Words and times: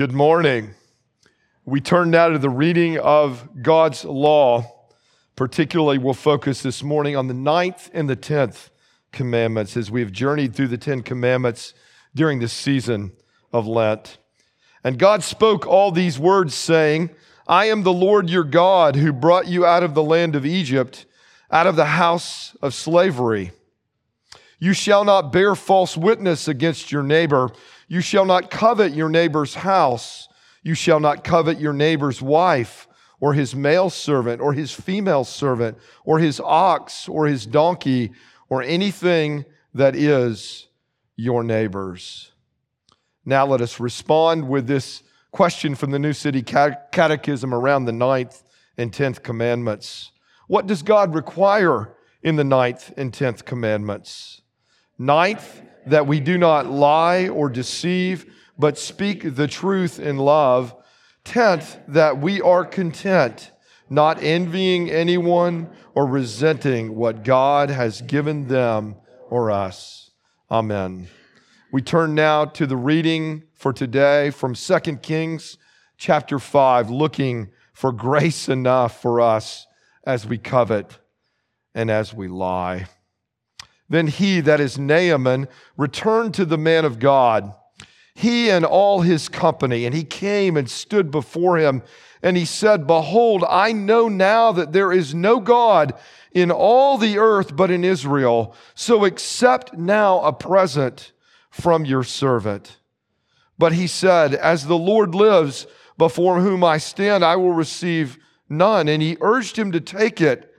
Good 0.00 0.12
morning. 0.12 0.70
We 1.66 1.82
turn 1.82 2.10
now 2.10 2.28
to 2.28 2.38
the 2.38 2.48
reading 2.48 2.98
of 2.98 3.46
God's 3.60 4.02
law. 4.02 4.86
Particularly, 5.36 5.98
we'll 5.98 6.14
focus 6.14 6.62
this 6.62 6.82
morning 6.82 7.16
on 7.16 7.28
the 7.28 7.34
ninth 7.34 7.90
and 7.92 8.08
the 8.08 8.16
tenth 8.16 8.70
commandments 9.12 9.76
as 9.76 9.90
we 9.90 10.00
have 10.00 10.10
journeyed 10.10 10.54
through 10.54 10.68
the 10.68 10.78
Ten 10.78 11.02
Commandments 11.02 11.74
during 12.14 12.38
this 12.38 12.54
season 12.54 13.12
of 13.52 13.66
Lent. 13.66 14.16
And 14.82 14.98
God 14.98 15.22
spoke 15.22 15.66
all 15.66 15.92
these 15.92 16.18
words, 16.18 16.54
saying, 16.54 17.10
I 17.46 17.66
am 17.66 17.82
the 17.82 17.92
Lord 17.92 18.30
your 18.30 18.44
God 18.44 18.96
who 18.96 19.12
brought 19.12 19.48
you 19.48 19.66
out 19.66 19.82
of 19.82 19.92
the 19.92 20.02
land 20.02 20.34
of 20.34 20.46
Egypt, 20.46 21.04
out 21.50 21.66
of 21.66 21.76
the 21.76 21.84
house 21.84 22.56
of 22.62 22.72
slavery. 22.72 23.52
You 24.58 24.72
shall 24.72 25.04
not 25.04 25.30
bear 25.30 25.54
false 25.54 25.94
witness 25.94 26.48
against 26.48 26.90
your 26.90 27.02
neighbor. 27.02 27.50
You 27.90 28.00
shall 28.00 28.24
not 28.24 28.52
covet 28.52 28.94
your 28.94 29.08
neighbor's 29.08 29.56
house. 29.56 30.28
You 30.62 30.74
shall 30.74 31.00
not 31.00 31.24
covet 31.24 31.58
your 31.58 31.72
neighbor's 31.72 32.22
wife, 32.22 32.86
or 33.18 33.34
his 33.34 33.56
male 33.56 33.90
servant, 33.90 34.40
or 34.40 34.52
his 34.52 34.70
female 34.70 35.24
servant, 35.24 35.76
or 36.04 36.20
his 36.20 36.38
ox, 36.38 37.08
or 37.08 37.26
his 37.26 37.46
donkey, 37.46 38.12
or 38.48 38.62
anything 38.62 39.44
that 39.74 39.96
is 39.96 40.68
your 41.16 41.42
neighbor's. 41.42 42.30
Now 43.24 43.44
let 43.44 43.60
us 43.60 43.80
respond 43.80 44.48
with 44.48 44.68
this 44.68 45.02
question 45.32 45.74
from 45.74 45.90
the 45.90 45.98
New 45.98 46.12
City 46.12 46.42
Catechism 46.42 47.52
around 47.52 47.86
the 47.86 47.92
ninth 47.92 48.44
and 48.78 48.92
tenth 48.92 49.24
commandments. 49.24 50.12
What 50.46 50.68
does 50.68 50.82
God 50.82 51.12
require 51.12 51.96
in 52.22 52.36
the 52.36 52.44
ninth 52.44 52.92
and 52.96 53.12
tenth 53.12 53.44
commandments? 53.44 54.42
Ninth, 54.96 55.62
that 55.86 56.06
we 56.06 56.20
do 56.20 56.38
not 56.38 56.70
lie 56.70 57.28
or 57.28 57.48
deceive, 57.48 58.32
but 58.58 58.78
speak 58.78 59.36
the 59.36 59.48
truth 59.48 59.98
in 59.98 60.16
love. 60.16 60.74
Tenth, 61.24 61.78
that 61.88 62.20
we 62.20 62.40
are 62.40 62.64
content, 62.64 63.50
not 63.88 64.22
envying 64.22 64.90
anyone 64.90 65.70
or 65.94 66.06
resenting 66.06 66.94
what 66.94 67.24
God 67.24 67.70
has 67.70 68.02
given 68.02 68.48
them 68.48 68.96
or 69.28 69.50
us. 69.50 70.10
Amen. 70.50 71.08
We 71.72 71.82
turn 71.82 72.14
now 72.14 72.46
to 72.46 72.66
the 72.66 72.76
reading 72.76 73.44
for 73.54 73.72
today 73.72 74.30
from 74.30 74.54
2 74.54 74.78
Kings 74.96 75.56
chapter 75.96 76.38
5, 76.38 76.90
looking 76.90 77.50
for 77.72 77.92
grace 77.92 78.48
enough 78.48 79.00
for 79.00 79.20
us 79.20 79.66
as 80.04 80.26
we 80.26 80.38
covet 80.38 80.98
and 81.74 81.90
as 81.90 82.12
we 82.12 82.26
lie. 82.26 82.86
Then 83.90 84.06
he, 84.06 84.40
that 84.40 84.60
is 84.60 84.78
Naaman, 84.78 85.48
returned 85.76 86.32
to 86.34 86.44
the 86.44 86.56
man 86.56 86.84
of 86.84 87.00
God, 87.00 87.52
he 88.14 88.48
and 88.48 88.64
all 88.64 89.00
his 89.00 89.28
company, 89.28 89.84
and 89.84 89.94
he 89.94 90.04
came 90.04 90.56
and 90.56 90.70
stood 90.70 91.10
before 91.10 91.58
him. 91.58 91.82
And 92.22 92.36
he 92.36 92.44
said, 92.44 92.86
Behold, 92.86 93.44
I 93.48 93.72
know 93.72 94.08
now 94.08 94.52
that 94.52 94.72
there 94.72 94.92
is 94.92 95.14
no 95.14 95.40
God 95.40 95.94
in 96.32 96.50
all 96.50 96.98
the 96.98 97.18
earth 97.18 97.56
but 97.56 97.70
in 97.70 97.82
Israel. 97.82 98.54
So 98.74 99.04
accept 99.04 99.74
now 99.74 100.20
a 100.20 100.32
present 100.32 101.12
from 101.50 101.84
your 101.84 102.04
servant. 102.04 102.78
But 103.58 103.72
he 103.72 103.86
said, 103.86 104.34
As 104.34 104.66
the 104.66 104.78
Lord 104.78 105.14
lives, 105.14 105.66
before 105.98 106.40
whom 106.40 106.62
I 106.62 106.78
stand, 106.78 107.24
I 107.24 107.36
will 107.36 107.52
receive 107.52 108.18
none. 108.48 108.86
And 108.86 109.02
he 109.02 109.16
urged 109.20 109.56
him 109.56 109.72
to 109.72 109.80
take 109.80 110.20
it, 110.20 110.52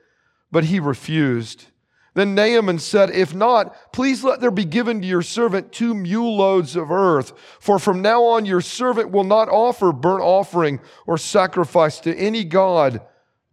but 0.51 0.65
he 0.65 0.79
refused. 0.79 1.67
Then 2.13 2.35
Naaman 2.35 2.79
said, 2.79 3.09
If 3.11 3.33
not, 3.33 3.93
please 3.93 4.23
let 4.23 4.41
there 4.41 4.51
be 4.51 4.65
given 4.65 5.01
to 5.01 5.07
your 5.07 5.21
servant 5.21 5.71
two 5.71 5.93
mule 5.93 6.35
loads 6.35 6.75
of 6.75 6.91
earth. 6.91 7.33
For 7.59 7.79
from 7.79 8.01
now 8.01 8.23
on 8.23 8.45
your 8.45 8.61
servant 8.61 9.11
will 9.11 9.23
not 9.23 9.47
offer 9.47 9.93
burnt 9.93 10.21
offering 10.21 10.81
or 11.07 11.17
sacrifice 11.17 11.99
to 12.01 12.15
any 12.15 12.43
God 12.43 13.01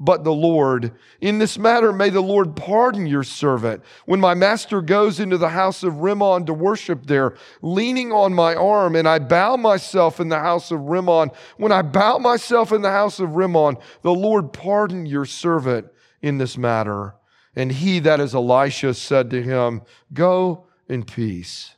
but 0.00 0.22
the 0.22 0.32
Lord. 0.32 0.92
In 1.20 1.38
this 1.38 1.58
matter, 1.58 1.92
may 1.92 2.10
the 2.10 2.20
Lord 2.20 2.54
pardon 2.54 3.06
your 3.06 3.24
servant. 3.24 3.82
When 4.06 4.20
my 4.20 4.34
master 4.34 4.80
goes 4.80 5.18
into 5.18 5.38
the 5.38 5.48
house 5.48 5.82
of 5.82 5.96
Rimmon 5.96 6.46
to 6.46 6.54
worship 6.54 7.06
there, 7.06 7.34
leaning 7.62 8.12
on 8.12 8.32
my 8.32 8.54
arm, 8.54 8.94
and 8.94 9.08
I 9.08 9.18
bow 9.18 9.56
myself 9.56 10.20
in 10.20 10.28
the 10.28 10.38
house 10.38 10.70
of 10.70 10.80
Rimmon, 10.80 11.30
when 11.56 11.72
I 11.72 11.82
bow 11.82 12.18
myself 12.18 12.70
in 12.70 12.82
the 12.82 12.92
house 12.92 13.18
of 13.18 13.34
Rimmon, 13.34 13.76
the 14.02 14.14
Lord 14.14 14.52
pardon 14.52 15.04
your 15.04 15.24
servant 15.24 15.88
in 16.22 16.38
this 16.38 16.56
matter. 16.56 17.14
And 17.58 17.72
he, 17.72 17.98
that 17.98 18.20
is 18.20 18.36
Elisha, 18.36 18.94
said 18.94 19.30
to 19.30 19.42
him, 19.42 19.82
Go 20.14 20.66
in 20.88 21.02
peace. 21.02 21.74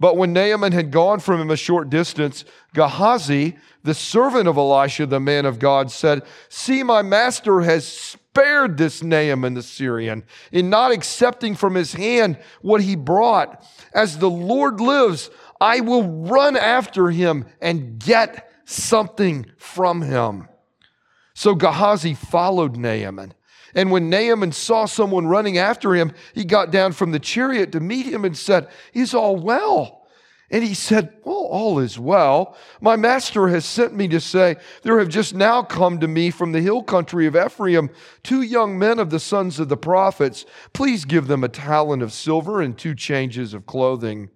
But 0.00 0.16
when 0.16 0.32
Naaman 0.32 0.72
had 0.72 0.90
gone 0.90 1.20
from 1.20 1.40
him 1.40 1.52
a 1.52 1.56
short 1.56 1.88
distance, 1.88 2.44
Gehazi, 2.74 3.56
the 3.84 3.94
servant 3.94 4.48
of 4.48 4.56
Elisha, 4.56 5.06
the 5.06 5.20
man 5.20 5.46
of 5.46 5.60
God, 5.60 5.92
said, 5.92 6.22
See, 6.48 6.82
my 6.82 7.02
master 7.02 7.60
has 7.60 7.86
spared 7.86 8.76
this 8.76 9.04
Naaman 9.04 9.54
the 9.54 9.62
Syrian 9.62 10.24
in 10.50 10.68
not 10.68 10.90
accepting 10.90 11.54
from 11.54 11.76
his 11.76 11.92
hand 11.92 12.36
what 12.60 12.80
he 12.80 12.96
brought. 12.96 13.64
As 13.94 14.18
the 14.18 14.28
Lord 14.28 14.80
lives, 14.80 15.30
I 15.60 15.78
will 15.78 16.26
run 16.26 16.56
after 16.56 17.10
him 17.10 17.46
and 17.60 18.00
get 18.00 18.50
something 18.64 19.46
from 19.58 20.02
him. 20.02 20.48
So 21.34 21.54
Gehazi 21.54 22.14
followed 22.14 22.76
Naaman 22.76 23.32
and 23.74 23.90
when 23.90 24.10
Naaman 24.10 24.52
saw 24.52 24.86
someone 24.86 25.26
running 25.26 25.58
after 25.58 25.94
him, 25.94 26.12
he 26.32 26.44
got 26.44 26.70
down 26.70 26.92
from 26.92 27.10
the 27.10 27.18
chariot 27.18 27.72
to 27.72 27.80
meet 27.80 28.06
him 28.06 28.24
and 28.24 28.36
said, 28.36 28.68
Is 28.92 29.14
all 29.14 29.36
well? 29.36 30.02
And 30.50 30.62
he 30.62 30.74
said, 30.74 31.12
Well, 31.24 31.34
all 31.34 31.80
is 31.80 31.98
well. 31.98 32.56
My 32.80 32.94
master 32.94 33.48
has 33.48 33.64
sent 33.64 33.94
me 33.94 34.06
to 34.08 34.20
say, 34.20 34.56
There 34.82 35.00
have 35.00 35.08
just 35.08 35.34
now 35.34 35.62
come 35.62 35.98
to 36.00 36.08
me 36.08 36.30
from 36.30 36.52
the 36.52 36.60
hill 36.60 36.82
country 36.82 37.26
of 37.26 37.34
Ephraim 37.34 37.90
two 38.22 38.42
young 38.42 38.78
men 38.78 38.98
of 38.98 39.10
the 39.10 39.18
sons 39.18 39.58
of 39.58 39.68
the 39.68 39.76
prophets. 39.76 40.44
Please 40.72 41.04
give 41.04 41.26
them 41.26 41.42
a 41.42 41.48
talent 41.48 42.02
of 42.02 42.12
silver 42.12 42.60
and 42.60 42.78
two 42.78 42.94
changes 42.94 43.54
of 43.54 43.66
clothing. 43.66 44.30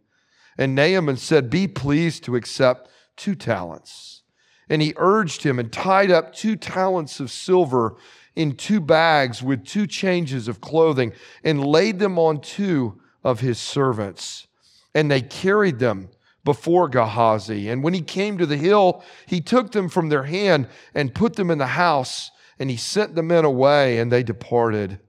And 0.57 0.75
Naaman 0.75 1.19
said, 1.19 1.51
Be 1.51 1.69
pleased 1.69 2.25
to 2.25 2.35
accept 2.35 2.91
two 3.17 3.37
talents. 3.37 4.23
And 4.69 4.83
he 4.83 4.95
urged 4.97 5.45
him 5.45 5.59
and 5.59 5.73
tied 5.73 6.11
up 6.11 6.35
two 6.35 6.57
talents 6.57 7.21
of 7.21 7.31
silver 7.31 7.97
in 8.39 8.55
two 8.55 8.81
bags 8.81 9.43
with 9.43 9.67
two 9.67 9.85
changes 9.85 10.47
of 10.47 10.61
clothing 10.61 11.13
and 11.43 11.67
laid 11.67 11.99
them 11.99 12.21
on 12.21 12.41
two 12.41 13.01
of 13.25 13.41
his 13.41 13.59
servants. 13.59 14.47
And 14.95 15.11
they 15.11 15.21
carried 15.21 15.81
them 15.81 16.09
before 16.45 16.89
Gehazi. 16.89 17.69
And 17.69 17.83
when 17.83 17.95
he 17.95 18.01
came 18.01 18.39
to 18.39 18.47
the 18.47 18.57
hill, 18.57 19.03
he 19.27 19.41
took 19.41 19.73
them 19.73 19.89
from 19.89 20.09
their 20.09 20.23
hand 20.23 20.69
and 20.95 21.13
put 21.13 21.35
them 21.35 21.51
in 21.51 21.59
the 21.59 21.67
house, 21.67 22.31
and 22.61 22.71
he 22.71 22.77
sent 22.77 23.17
the 23.17 23.25
men 23.25 23.45
away, 23.45 23.99
and 23.99 24.11
they 24.11 24.23
departed. 24.23 25.01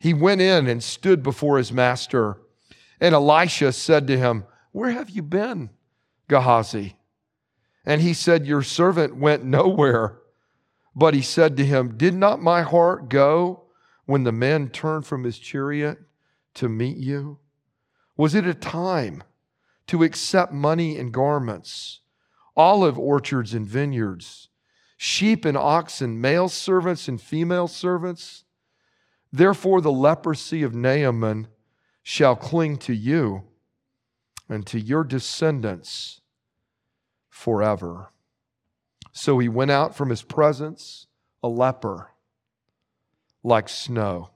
He 0.00 0.14
went 0.14 0.40
in 0.40 0.66
and 0.66 0.82
stood 0.82 1.22
before 1.22 1.58
his 1.58 1.70
master. 1.70 2.38
And 2.98 3.14
Elisha 3.14 3.72
said 3.72 4.06
to 4.06 4.16
him, 4.16 4.44
Where 4.72 4.90
have 4.90 5.10
you 5.10 5.22
been, 5.22 5.68
Gehazi? 6.28 6.96
And 7.84 8.00
he 8.00 8.14
said, 8.14 8.46
Your 8.46 8.62
servant 8.62 9.16
went 9.16 9.44
nowhere 9.44 10.18
but 10.94 11.14
he 11.14 11.22
said 11.22 11.56
to 11.56 11.64
him, 11.64 11.96
Did 11.96 12.14
not 12.14 12.40
my 12.40 12.62
heart 12.62 13.08
go 13.08 13.64
when 14.06 14.24
the 14.24 14.32
man 14.32 14.68
turned 14.68 15.06
from 15.06 15.24
his 15.24 15.38
chariot 15.38 15.98
to 16.54 16.68
meet 16.68 16.96
you? 16.96 17.38
Was 18.16 18.34
it 18.34 18.46
a 18.46 18.54
time 18.54 19.24
to 19.88 20.02
accept 20.02 20.52
money 20.52 20.98
and 20.98 21.12
garments, 21.12 22.00
olive 22.56 22.98
orchards 22.98 23.54
and 23.54 23.66
vineyards, 23.66 24.48
sheep 24.96 25.44
and 25.44 25.56
oxen, 25.56 26.20
male 26.20 26.48
servants 26.48 27.08
and 27.08 27.20
female 27.20 27.66
servants? 27.66 28.44
Therefore, 29.32 29.80
the 29.80 29.92
leprosy 29.92 30.62
of 30.62 30.74
Naaman 30.74 31.48
shall 32.04 32.36
cling 32.36 32.76
to 32.76 32.94
you 32.94 33.42
and 34.48 34.64
to 34.66 34.78
your 34.78 35.02
descendants 35.02 36.20
forever. 37.28 38.10
So 39.16 39.38
he 39.38 39.48
went 39.48 39.70
out 39.70 39.94
from 39.94 40.10
his 40.10 40.22
presence 40.22 41.06
a 41.40 41.48
leper 41.48 42.10
like 43.44 43.68
snow. 43.68 44.30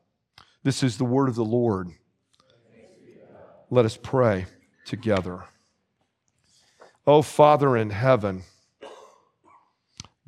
This 0.62 0.84
is 0.84 0.98
the 0.98 1.04
word 1.04 1.28
of 1.28 1.34
the 1.34 1.44
Lord. 1.44 1.90
Let 3.70 3.84
us 3.84 3.98
pray 4.00 4.46
together. 4.86 5.44
Oh, 7.06 7.22
Father 7.22 7.76
in 7.76 7.90
heaven, 7.90 8.44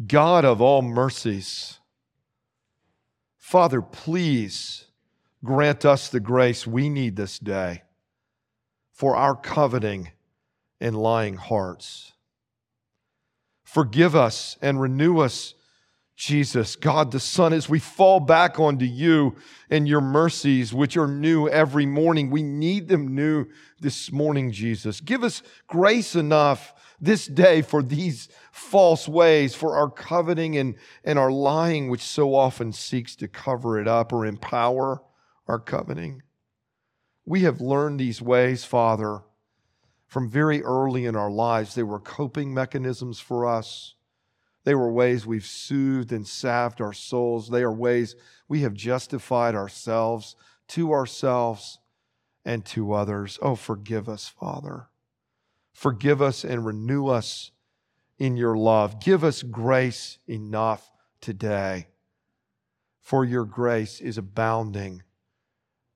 God 0.05 0.45
of 0.45 0.61
all 0.61 0.83
mercies, 0.83 1.79
Father, 3.37 3.81
please 3.81 4.87
grant 5.45 5.85
us 5.85 6.09
the 6.09 6.21
grace 6.21 6.67
we 6.67 6.89
need 6.89 7.15
this 7.15 7.39
day 7.39 7.83
for 8.93 9.15
our 9.15 9.37
coveting 9.37 10.11
and 10.81 10.97
lying 10.97 11.37
hearts. 11.37 12.15
Forgive 13.73 14.17
us 14.17 14.59
and 14.61 14.81
renew 14.81 15.19
us, 15.21 15.55
Jesus, 16.17 16.75
God 16.75 17.13
the 17.13 17.21
Son, 17.21 17.53
as 17.53 17.69
we 17.69 17.79
fall 17.79 18.19
back 18.19 18.59
onto 18.59 18.85
you 18.85 19.37
and 19.71 19.87
your 19.87 20.01
mercies, 20.01 20.75
which 20.75 20.97
are 20.97 21.07
new 21.07 21.49
every 21.49 21.87
morning. 21.87 22.31
We 22.31 22.43
need 22.43 22.89
them 22.89 23.15
new 23.15 23.47
this 23.79 24.11
morning, 24.11 24.51
Jesus. 24.51 25.01
Give 25.01 25.23
us 25.23 25.45
grace 25.69 26.17
enough 26.17 26.75
this 27.01 27.29
day 27.29 27.63
for 27.63 27.81
these 27.81 28.29
false 28.51 29.07
ways, 29.07 29.55
for 29.55 29.77
our 29.77 29.89
coveting 29.89 30.57
and, 30.57 30.75
and 31.05 31.17
our 31.17 31.31
lying, 31.31 31.89
which 31.89 32.03
so 32.03 32.35
often 32.35 32.73
seeks 32.73 33.15
to 33.15 33.29
cover 33.29 33.79
it 33.79 33.87
up 33.87 34.13
or 34.13 34.27
empower 34.27 35.01
our 35.47 35.61
coveting. 35.61 36.23
We 37.25 37.43
have 37.43 37.61
learned 37.61 38.01
these 38.01 38.21
ways, 38.21 38.65
Father, 38.65 39.21
from 40.11 40.29
very 40.29 40.61
early 40.65 41.07
in 41.07 41.15
our 41.15 41.31
lives. 41.31 41.77
They 41.77 41.85
were 41.85 42.01
coping 42.01 42.53
mechanisms 42.53 43.21
for 43.21 43.47
us. 43.47 43.95
They 44.65 44.75
were 44.75 44.91
ways 44.91 45.25
we've 45.25 45.47
soothed 45.47 46.11
and 46.11 46.27
salved 46.27 46.81
our 46.81 46.93
souls. 46.93 47.49
They 47.49 47.63
are 47.63 47.73
ways 47.73 48.17
we 48.49 48.63
have 48.63 48.75
justified 48.75 49.55
ourselves 49.55 50.35
to 50.71 50.93
ourselves 50.93 51.79
and 52.45 52.65
to 52.67 52.93
others. 52.93 53.39
Oh, 53.41 53.55
forgive 53.55 54.09
us, 54.09 54.27
Father. 54.27 54.89
Forgive 55.73 56.21
us 56.21 56.45
and 56.45 56.67
renew 56.67 57.07
us 57.07 57.53
in 58.19 58.37
your 58.37 58.57
love. 58.57 59.01
Give 59.01 59.23
us 59.23 59.45
grace 59.45 60.19
enough 60.27 60.91
today, 61.21 61.87
for 63.01 63.25
your 63.25 63.45
grace 63.45 64.01
is 64.01 64.19
abounding. 64.19 65.05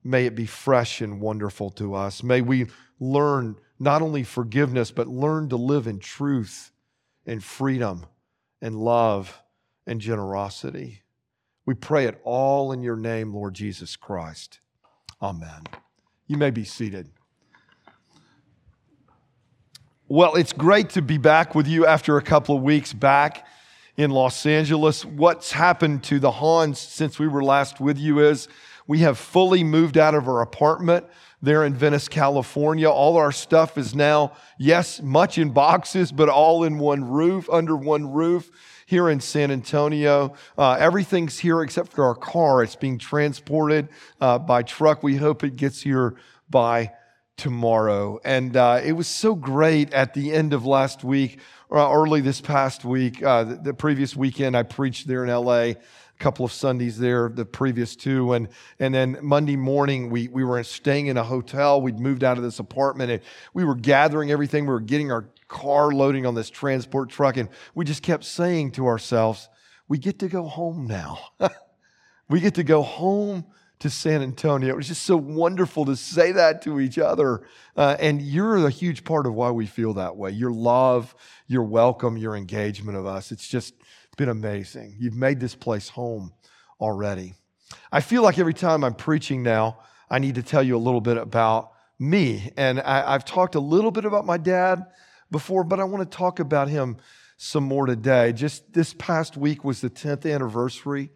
May 0.04 0.26
it 0.26 0.36
be 0.36 0.46
fresh 0.46 1.00
and 1.00 1.20
wonderful 1.20 1.70
to 1.70 1.94
us. 1.94 2.22
May 2.22 2.42
we 2.42 2.66
learn 3.00 3.56
not 3.78 4.02
only 4.02 4.22
forgiveness, 4.22 4.90
but 4.90 5.08
learn 5.08 5.48
to 5.48 5.56
live 5.56 5.86
in 5.86 5.98
truth 5.98 6.70
and 7.26 7.42
freedom 7.42 8.06
and 8.60 8.76
love 8.76 9.42
and 9.86 10.00
generosity. 10.00 11.02
We 11.66 11.74
pray 11.74 12.06
it 12.06 12.20
all 12.24 12.72
in 12.72 12.82
your 12.82 12.96
name, 12.96 13.34
Lord 13.34 13.54
Jesus 13.54 13.96
Christ. 13.96 14.60
Amen. 15.22 15.62
You 16.26 16.36
may 16.36 16.50
be 16.50 16.64
seated. 16.64 17.10
Well, 20.08 20.34
it's 20.34 20.52
great 20.52 20.90
to 20.90 21.02
be 21.02 21.16
back 21.16 21.54
with 21.54 21.66
you 21.66 21.86
after 21.86 22.18
a 22.18 22.22
couple 22.22 22.56
of 22.56 22.62
weeks 22.62 22.92
back 22.92 23.46
in 23.96 24.10
Los 24.10 24.44
Angeles. 24.44 25.04
What's 25.04 25.52
happened 25.52 26.04
to 26.04 26.18
the 26.18 26.30
Hans 26.30 26.78
since 26.78 27.18
we 27.18 27.26
were 27.26 27.42
last 27.42 27.80
with 27.80 27.98
you 27.98 28.20
is 28.20 28.48
we 28.86 28.98
have 28.98 29.18
fully 29.18 29.64
moved 29.64 29.96
out 29.96 30.14
of 30.14 30.28
our 30.28 30.42
apartment 30.42 31.06
there 31.40 31.64
in 31.64 31.74
Venice, 31.74 32.08
California. 32.08 32.88
All 32.88 33.16
our 33.16 33.32
stuff 33.32 33.78
is 33.78 33.94
now, 33.94 34.32
yes, 34.58 35.00
much 35.02 35.38
in 35.38 35.50
boxes, 35.50 36.12
but 36.12 36.28
all 36.28 36.64
in 36.64 36.78
one 36.78 37.04
roof, 37.04 37.48
under 37.50 37.76
one 37.76 38.12
roof 38.12 38.50
here 38.86 39.08
in 39.08 39.20
San 39.20 39.50
Antonio. 39.50 40.34
Uh, 40.58 40.72
everything's 40.72 41.38
here 41.38 41.62
except 41.62 41.92
for 41.92 42.04
our 42.04 42.14
car. 42.14 42.62
It's 42.62 42.76
being 42.76 42.98
transported 42.98 43.88
uh, 44.20 44.38
by 44.38 44.62
truck. 44.62 45.02
We 45.02 45.16
hope 45.16 45.44
it 45.44 45.56
gets 45.56 45.82
here 45.82 46.16
by 46.50 46.92
tomorrow. 47.36 48.20
And 48.24 48.56
uh, 48.56 48.80
it 48.84 48.92
was 48.92 49.08
so 49.08 49.34
great 49.34 49.92
at 49.92 50.14
the 50.14 50.32
end 50.32 50.52
of 50.52 50.64
last 50.64 51.04
week, 51.04 51.40
or 51.68 51.78
uh, 51.78 51.92
early 51.92 52.20
this 52.20 52.40
past 52.40 52.84
week, 52.84 53.22
uh, 53.22 53.44
the, 53.44 53.54
the 53.56 53.74
previous 53.74 54.14
weekend, 54.14 54.56
I 54.56 54.62
preached 54.62 55.08
there 55.08 55.24
in 55.24 55.30
LA 55.30 55.72
couple 56.18 56.44
of 56.44 56.52
Sundays 56.52 56.98
there, 56.98 57.28
the 57.28 57.44
previous 57.44 57.96
two. 57.96 58.32
And, 58.32 58.48
and 58.78 58.94
then 58.94 59.18
Monday 59.22 59.56
morning, 59.56 60.10
we, 60.10 60.28
we 60.28 60.44
were 60.44 60.62
staying 60.62 61.06
in 61.08 61.16
a 61.16 61.24
hotel. 61.24 61.80
We'd 61.80 61.98
moved 61.98 62.24
out 62.24 62.36
of 62.36 62.42
this 62.42 62.58
apartment 62.58 63.10
and 63.10 63.22
we 63.52 63.64
were 63.64 63.74
gathering 63.74 64.30
everything. 64.30 64.64
We 64.64 64.72
were 64.72 64.80
getting 64.80 65.10
our 65.10 65.28
car 65.48 65.90
loading 65.90 66.26
on 66.26 66.34
this 66.34 66.50
transport 66.50 67.10
truck. 67.10 67.36
And 67.36 67.48
we 67.74 67.84
just 67.84 68.02
kept 68.02 68.24
saying 68.24 68.72
to 68.72 68.86
ourselves, 68.86 69.48
we 69.88 69.98
get 69.98 70.18
to 70.20 70.28
go 70.28 70.44
home 70.44 70.86
now. 70.86 71.18
we 72.28 72.40
get 72.40 72.54
to 72.54 72.64
go 72.64 72.82
home 72.82 73.44
to 73.84 73.90
San 73.90 74.22
Antonio. 74.22 74.70
It 74.70 74.76
was 74.76 74.88
just 74.88 75.02
so 75.02 75.14
wonderful 75.14 75.84
to 75.84 75.94
say 75.94 76.32
that 76.32 76.62
to 76.62 76.80
each 76.80 76.98
other. 76.98 77.42
Uh, 77.76 77.96
and 78.00 78.22
you're 78.22 78.66
a 78.66 78.70
huge 78.70 79.04
part 79.04 79.26
of 79.26 79.34
why 79.34 79.50
we 79.50 79.66
feel 79.66 79.92
that 79.92 80.16
way. 80.16 80.30
Your 80.30 80.52
love, 80.52 81.14
your 81.46 81.64
welcome, 81.64 82.16
your 82.16 82.34
engagement 82.34 82.96
of 82.96 83.04
us. 83.04 83.30
It's 83.30 83.46
just, 83.46 83.74
been 84.16 84.30
amazing. 84.30 84.96
You've 84.98 85.16
made 85.16 85.38
this 85.38 85.54
place 85.54 85.90
home 85.90 86.32
already. 86.80 87.34
I 87.92 88.00
feel 88.00 88.22
like 88.22 88.38
every 88.38 88.54
time 88.54 88.84
I'm 88.84 88.94
preaching 88.94 89.42
now, 89.42 89.80
I 90.08 90.18
need 90.18 90.36
to 90.36 90.42
tell 90.42 90.62
you 90.62 90.76
a 90.76 90.78
little 90.78 91.02
bit 91.02 91.18
about 91.18 91.72
me. 91.98 92.52
And 92.56 92.80
I, 92.80 93.12
have 93.12 93.26
talked 93.26 93.54
a 93.54 93.60
little 93.60 93.90
bit 93.90 94.06
about 94.06 94.24
my 94.24 94.38
dad 94.38 94.86
before, 95.30 95.62
but 95.62 95.78
I 95.78 95.84
want 95.84 96.10
to 96.10 96.16
talk 96.16 96.40
about 96.40 96.68
him 96.68 96.96
some 97.36 97.64
more 97.64 97.84
today. 97.84 98.32
Just 98.32 98.72
this 98.72 98.94
past 98.94 99.36
week 99.36 99.62
was 99.62 99.82
the 99.82 99.90
10th 99.90 100.32
anniversary 100.32 101.10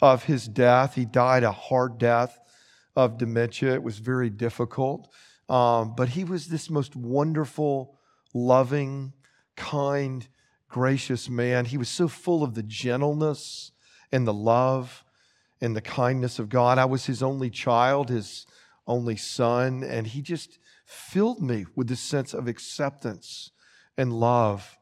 of 0.00 0.24
his 0.24 0.48
death. 0.48 0.94
He 0.94 1.04
died 1.04 1.44
a 1.44 1.52
hard 1.52 1.98
death 1.98 2.38
of 2.96 3.18
dementia. 3.18 3.74
It 3.74 3.82
was 3.82 3.98
very 3.98 4.30
difficult. 4.30 5.08
Um, 5.48 5.94
but 5.96 6.10
he 6.10 6.24
was 6.24 6.46
this 6.46 6.70
most 6.70 6.96
wonderful, 6.96 7.98
loving, 8.32 9.12
kind, 9.56 10.26
gracious 10.68 11.28
man. 11.28 11.66
He 11.66 11.78
was 11.78 11.88
so 11.88 12.08
full 12.08 12.42
of 12.42 12.54
the 12.54 12.62
gentleness 12.62 13.72
and 14.10 14.26
the 14.26 14.34
love 14.34 15.04
and 15.60 15.76
the 15.76 15.80
kindness 15.80 16.38
of 16.38 16.48
God. 16.48 16.78
I 16.78 16.84
was 16.84 17.06
his 17.06 17.22
only 17.22 17.50
child, 17.50 18.08
his 18.08 18.46
only 18.86 19.16
son, 19.16 19.82
and 19.82 20.06
he 20.06 20.20
just 20.20 20.58
filled 20.84 21.42
me 21.42 21.66
with 21.74 21.88
this 21.88 22.00
sense 22.00 22.34
of 22.34 22.48
acceptance 22.48 23.50
and 23.96 24.12
love 24.12 24.76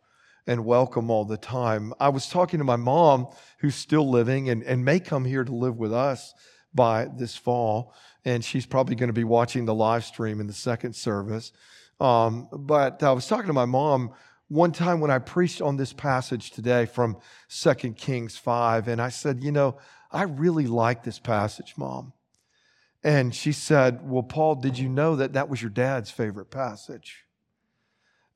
and 0.46 0.64
welcome 0.64 1.10
all 1.10 1.24
the 1.24 1.36
time. 1.36 1.94
I 2.00 2.08
was 2.08 2.28
talking 2.28 2.58
to 2.58 2.64
my 2.64 2.76
mom, 2.76 3.28
who's 3.58 3.74
still 3.74 4.08
living 4.08 4.48
and, 4.48 4.62
and 4.62 4.84
may 4.84 5.00
come 5.00 5.24
here 5.24 5.44
to 5.44 5.54
live 5.54 5.76
with 5.76 5.92
us 5.92 6.34
by 6.74 7.08
this 7.16 7.36
fall. 7.36 7.94
And 8.24 8.44
she's 8.44 8.66
probably 8.66 8.94
going 8.94 9.08
to 9.08 9.14
be 9.14 9.24
watching 9.24 9.64
the 9.64 9.74
live 9.74 10.04
stream 10.04 10.40
in 10.40 10.46
the 10.46 10.52
second 10.52 10.94
service. 10.94 11.52
Um, 12.00 12.48
but 12.52 13.02
I 13.02 13.12
was 13.12 13.26
talking 13.26 13.46
to 13.46 13.52
my 13.52 13.64
mom 13.64 14.12
one 14.48 14.72
time 14.72 15.00
when 15.00 15.10
I 15.10 15.18
preached 15.18 15.62
on 15.62 15.76
this 15.76 15.92
passage 15.92 16.50
today 16.50 16.84
from 16.84 17.16
2 17.48 17.74
Kings 17.94 18.36
5, 18.36 18.86
and 18.88 19.00
I 19.00 19.08
said, 19.08 19.42
You 19.42 19.50
know, 19.50 19.78
I 20.10 20.24
really 20.24 20.66
like 20.66 21.04
this 21.04 21.18
passage, 21.18 21.74
Mom. 21.78 22.12
And 23.02 23.34
she 23.34 23.52
said, 23.52 24.00
Well, 24.08 24.22
Paul, 24.22 24.56
did 24.56 24.78
you 24.78 24.90
know 24.90 25.16
that 25.16 25.32
that 25.32 25.48
was 25.48 25.62
your 25.62 25.70
dad's 25.70 26.10
favorite 26.10 26.50
passage? 26.50 27.24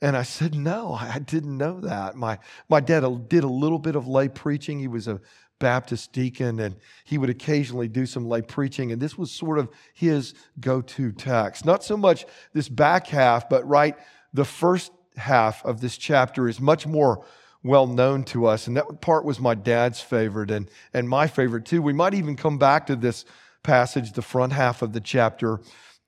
And 0.02 0.16
I 0.16 0.22
said, 0.22 0.54
No, 0.54 0.92
I 0.94 1.18
didn't 1.18 1.56
know 1.56 1.80
that. 1.80 2.16
My, 2.16 2.38
my 2.68 2.80
dad 2.80 3.28
did 3.28 3.44
a 3.44 3.48
little 3.48 3.78
bit 3.78 3.96
of 3.96 4.06
lay 4.06 4.28
preaching. 4.28 4.78
He 4.78 4.88
was 4.88 5.08
a 5.08 5.20
Baptist 5.58 6.12
deacon, 6.12 6.60
and 6.60 6.76
he 7.04 7.16
would 7.16 7.30
occasionally 7.30 7.88
do 7.88 8.04
some 8.04 8.28
lay 8.28 8.42
preaching. 8.42 8.92
And 8.92 9.00
this 9.00 9.16
was 9.16 9.30
sort 9.32 9.58
of 9.58 9.70
his 9.94 10.34
go 10.60 10.82
to 10.82 11.12
text. 11.12 11.64
Not 11.64 11.82
so 11.82 11.96
much 11.96 12.26
this 12.52 12.68
back 12.68 13.06
half, 13.06 13.48
but 13.48 13.66
right 13.66 13.96
the 14.34 14.44
first 14.44 14.92
half 15.16 15.64
of 15.64 15.80
this 15.80 15.96
chapter 15.96 16.46
is 16.46 16.60
much 16.60 16.86
more 16.86 17.24
well 17.62 17.86
known 17.86 18.22
to 18.24 18.46
us. 18.46 18.66
And 18.66 18.76
that 18.76 19.00
part 19.00 19.24
was 19.24 19.40
my 19.40 19.54
dad's 19.54 20.00
favorite 20.00 20.50
and, 20.50 20.70
and 20.92 21.08
my 21.08 21.26
favorite 21.26 21.64
too. 21.64 21.80
We 21.80 21.94
might 21.94 22.14
even 22.14 22.36
come 22.36 22.58
back 22.58 22.86
to 22.86 22.96
this 22.96 23.24
passage, 23.62 24.12
the 24.12 24.22
front 24.22 24.52
half 24.52 24.82
of 24.82 24.92
the 24.92 25.00
chapter 25.00 25.60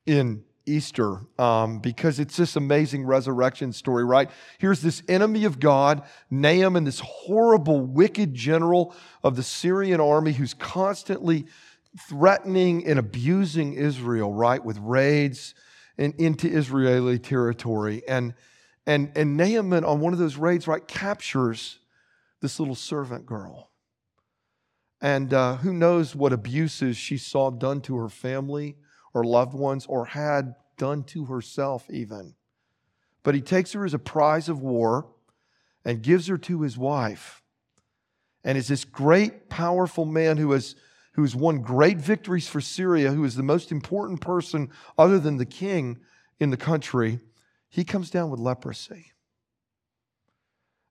in 0.06 0.44
Easter, 0.68 1.20
um, 1.38 1.80
because 1.80 2.20
it's 2.20 2.36
this 2.36 2.56
amazing 2.56 3.04
resurrection 3.04 3.72
story, 3.72 4.04
right? 4.04 4.30
Here's 4.58 4.82
this 4.82 5.02
enemy 5.08 5.44
of 5.44 5.58
God, 5.58 6.02
Naaman, 6.30 6.84
this 6.84 7.00
horrible, 7.00 7.80
wicked 7.80 8.34
general 8.34 8.94
of 9.24 9.36
the 9.36 9.42
Syrian 9.42 10.00
army 10.00 10.32
who's 10.32 10.54
constantly 10.54 11.46
threatening 12.08 12.86
and 12.86 12.98
abusing 12.98 13.72
Israel, 13.72 14.32
right, 14.32 14.64
with 14.64 14.78
raids 14.78 15.54
and 15.96 16.14
into 16.18 16.48
Israeli 16.48 17.18
territory. 17.18 18.02
And 18.06 18.34
and, 18.88 19.12
and 19.14 19.36
Naaman, 19.36 19.84
on 19.84 20.00
one 20.00 20.14
of 20.14 20.18
those 20.18 20.38
raids, 20.38 20.66
right, 20.66 20.86
captures 20.88 21.78
this 22.40 22.58
little 22.58 22.74
servant 22.74 23.26
girl. 23.26 23.68
And 25.02 25.34
uh, 25.34 25.56
who 25.56 25.74
knows 25.74 26.16
what 26.16 26.32
abuses 26.32 26.96
she 26.96 27.18
saw 27.18 27.50
done 27.50 27.82
to 27.82 27.96
her 27.98 28.08
family 28.08 28.78
or 29.18 29.24
loved 29.24 29.54
ones 29.54 29.86
or 29.86 30.06
had 30.06 30.54
done 30.76 31.02
to 31.02 31.24
herself, 31.26 31.90
even. 31.90 32.34
But 33.22 33.34
he 33.34 33.40
takes 33.40 33.72
her 33.72 33.84
as 33.84 33.94
a 33.94 33.98
prize 33.98 34.48
of 34.48 34.62
war 34.62 35.06
and 35.84 36.02
gives 36.02 36.28
her 36.28 36.38
to 36.38 36.62
his 36.62 36.78
wife. 36.78 37.42
And 38.44 38.56
is 38.56 38.68
this 38.68 38.84
great, 38.84 39.48
powerful 39.48 40.04
man 40.04 40.36
who 40.36 40.52
has, 40.52 40.76
who 41.12 41.22
has 41.22 41.34
won 41.34 41.60
great 41.60 41.98
victories 41.98 42.48
for 42.48 42.60
Syria, 42.60 43.10
who 43.10 43.24
is 43.24 43.34
the 43.34 43.42
most 43.42 43.72
important 43.72 44.20
person 44.20 44.70
other 44.96 45.18
than 45.18 45.36
the 45.36 45.46
king 45.46 45.98
in 46.38 46.50
the 46.50 46.56
country 46.56 47.20
he 47.68 47.84
comes 47.84 48.10
down 48.10 48.30
with 48.30 48.40
leprosy. 48.40 49.12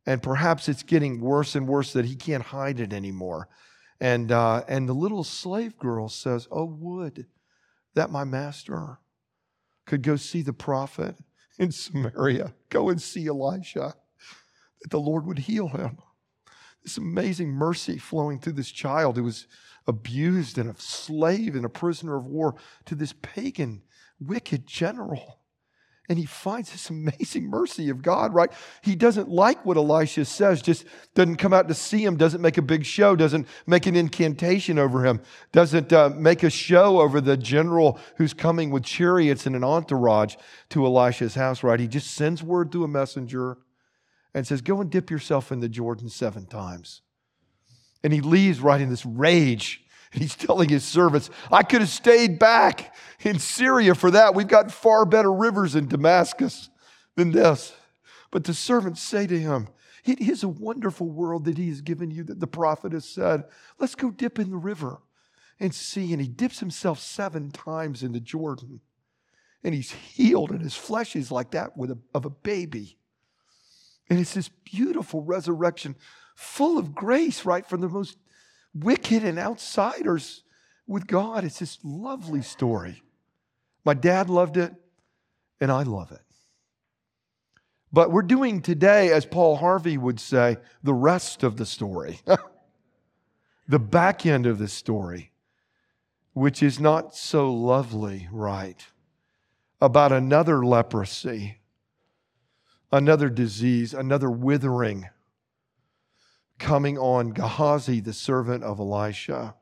And 0.06 0.22
perhaps 0.22 0.70
it's 0.70 0.84
getting 0.84 1.20
worse 1.20 1.56
and 1.56 1.68
worse 1.68 1.94
that 1.94 2.06
he 2.06 2.16
can't 2.16 2.44
hide 2.44 2.80
it 2.80 2.94
anymore. 2.94 3.50
And, 4.00 4.32
uh, 4.32 4.64
and 4.68 4.88
the 4.88 4.94
little 4.94 5.24
slave 5.24 5.78
girl 5.78 6.08
says, 6.08 6.48
Oh, 6.52 6.66
would 6.66 7.26
that 7.98 8.12
my 8.12 8.24
master 8.24 9.00
could 9.88 10.04
go 10.04 10.16
see 10.16 10.44
the 10.44 10.54
prophet 10.54 11.16
in 11.58 11.72
Samaria, 11.72 12.54
go 12.70 12.90
and 12.90 13.02
see 13.02 13.28
Elisha, 13.28 13.96
that 14.82 14.92
the 14.92 15.00
Lord 15.00 15.26
would 15.26 15.40
heal 15.40 15.70
him. 15.70 15.98
This 16.84 16.98
amazing 16.98 17.50
mercy 17.50 17.98
flowing 17.98 18.40
through 18.40 18.54
this 18.54 18.70
child 18.70 19.18
who 19.18 19.24
was 19.24 19.48
abused 19.88 20.60
and 20.60 20.70
a 20.70 20.76
slave 20.78 21.56
and 21.56 21.66
a 21.66 21.70
prisoner 21.70 22.18
of 22.18 22.26
war 22.28 22.56
to 22.86 22.94
this 22.94 23.14
pagan, 23.22 23.82
wicked 24.20 24.68
general. 24.68 25.40
And 26.10 26.18
he 26.18 26.26
finds 26.26 26.72
this 26.72 26.90
amazing 26.90 27.50
mercy 27.50 27.90
of 27.90 28.02
God, 28.02 28.34
right? 28.34 28.52
He 28.82 28.96
doesn't 28.96 29.30
like 29.30 29.66
what 29.66 29.78
Elisha 29.78 30.26
says, 30.26 30.62
just 30.62 30.86
doesn't 31.16 31.38
come 31.38 31.54
out 31.54 31.68
to 31.68 31.74
see 31.74 32.04
him, 32.04 32.18
doesn't 32.18 32.42
make 32.42 32.58
a 32.58 32.62
big 32.62 32.86
show, 32.86 33.16
doesn't 33.16 33.48
make 33.66 33.86
an 33.86 33.96
incantation 33.96 34.80
over 34.80 35.06
him, 35.06 35.22
doesn't 35.52 35.92
uh, 35.92 36.10
make 36.16 36.44
a 36.44 36.50
show 36.50 37.02
over 37.02 37.20
the 37.20 37.38
general 37.38 38.00
who's 38.18 38.34
coming 38.34 38.72
with 38.72 38.84
chariots 38.84 39.46
and 39.46 39.56
an 39.56 39.64
entourage 39.64 40.36
to 40.70 40.86
Elisha's 40.86 41.36
house, 41.36 41.64
right? 41.64 41.80
He 41.80 41.88
just 41.88 42.12
sends 42.12 42.42
word 42.42 42.72
through 42.72 42.86
a 42.86 42.90
messenger 42.90 43.58
and 44.34 44.48
says, 44.48 44.62
Go 44.62 44.80
and 44.80 44.90
dip 44.90 45.10
yourself 45.10 45.52
in 45.52 45.60
the 45.60 45.70
Jordan 45.70 46.10
seven 46.10 46.46
times. 46.46 47.02
And 48.04 48.14
he 48.14 48.22
leaves 48.22 48.60
right 48.60 48.80
in 48.80 48.90
this 48.90 49.06
rage 49.06 49.84
He's 50.12 50.36
telling 50.36 50.70
his 50.70 50.84
servants, 50.84 51.30
I 51.52 51.64
could 51.64 51.82
have 51.82 51.90
stayed 51.90 52.40
back 52.40 52.96
in 53.22 53.40
Syria 53.40 53.96
for 53.96 54.12
that. 54.12 54.36
We've 54.36 54.48
got 54.48 54.72
far 54.72 55.06
better 55.06 55.32
rivers 55.32 55.76
in 55.76 55.88
Damascus 55.88 56.70
than 57.16 57.32
this. 57.32 57.74
But 58.32 58.44
the 58.44 58.54
servants 58.54 59.02
say 59.02 59.28
to 59.28 59.40
him, 59.40 59.68
It 60.06 60.20
is 60.20 60.44
a 60.44 60.50
wonderful 60.50 61.10
world 61.10 61.46
that 61.46 61.58
he 61.58 61.70
has 61.70 61.82
given 61.82 62.12
you, 62.12 62.24
that 62.26 62.40
the 62.40 62.48
prophet 62.48 62.94
has 62.94 63.06
said, 63.06 63.44
Let's 63.80 63.96
go 63.96 64.12
dip 64.12 64.40
in 64.40 64.52
the 64.52 64.58
river 64.58 65.00
and 65.60 65.74
see. 65.74 66.14
And 66.14 66.22
he 66.22 66.28
dips 66.28 66.60
himself 66.60 67.00
seven 67.00 67.52
times 67.52 68.04
into 68.04 68.20
Jordan. 68.20 68.82
And 69.64 69.74
he's 69.74 69.92
healed, 69.92 70.52
and 70.52 70.62
his 70.62 70.76
flesh 70.76 71.16
is 71.16 71.32
like 71.32 71.52
that 71.52 71.72
a, 71.78 71.98
of 72.14 72.26
a 72.26 72.30
baby. 72.30 72.98
And 74.10 74.20
it's 74.20 74.34
this 74.34 74.50
beautiful 74.50 75.24
resurrection, 75.24 75.96
full 76.36 76.78
of 76.78 76.96
grace, 76.96 77.44
right? 77.44 77.66
From 77.66 77.82
the 77.82 77.90
most 77.90 78.18
wicked 78.84 79.24
and 79.24 79.38
outsiders 79.40 80.44
with 80.86 81.08
God. 81.08 81.44
It's 81.44 81.60
this 81.60 81.80
lovely 81.84 82.42
story. 82.42 83.04
My 83.86 83.94
dad 83.94 84.30
loved 84.30 84.58
it, 84.58 84.74
and 85.60 85.72
I 85.72 85.84
love 85.84 86.12
it. 86.12 86.22
But 87.92 88.12
we're 88.12 88.22
doing 88.22 88.62
today, 88.62 89.12
as 89.12 89.26
Paul 89.26 89.58
Harvey 89.58 89.98
would 89.98 90.20
say, 90.20 90.58
the 90.84 90.94
rest 90.94 91.44
of 91.44 91.58
the 91.58 91.66
story, 91.66 92.20
the 93.68 93.80
back 93.80 94.26
end 94.26 94.46
of 94.46 94.58
the 94.58 94.68
story, 94.68 95.32
which 96.34 96.62
is 96.62 96.80
not 96.80 97.16
so 97.16 97.54
lovely, 97.54 98.28
right? 98.32 98.86
About 99.80 100.12
another 100.12 100.66
leprosy, 100.66 101.60
another 102.92 103.30
disease, 103.30 103.94
another 103.94 104.30
withering 104.30 105.08
coming 106.60 106.98
on 106.98 107.32
Gehazi, 107.32 108.00
the 108.00 108.14
servant 108.14 108.64
of 108.64 108.80
Elisha, 108.80 109.56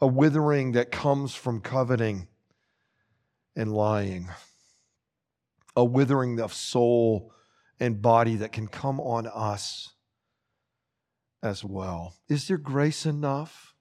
a 0.00 0.06
withering 0.06 0.72
that 0.72 0.90
comes 0.90 1.34
from 1.34 1.60
coveting 1.60 2.28
and 3.54 3.72
lying, 3.72 4.28
a 5.74 5.84
withering 5.84 6.40
of 6.40 6.52
soul 6.52 7.32
and 7.78 8.02
body 8.02 8.36
that 8.36 8.52
can 8.52 8.68
come 8.68 9.00
on 9.00 9.26
us 9.26 9.94
as 11.42 11.64
well. 11.64 12.14
Is 12.28 12.48
there 12.48 12.58
grace 12.58 13.06
enough 13.06 13.74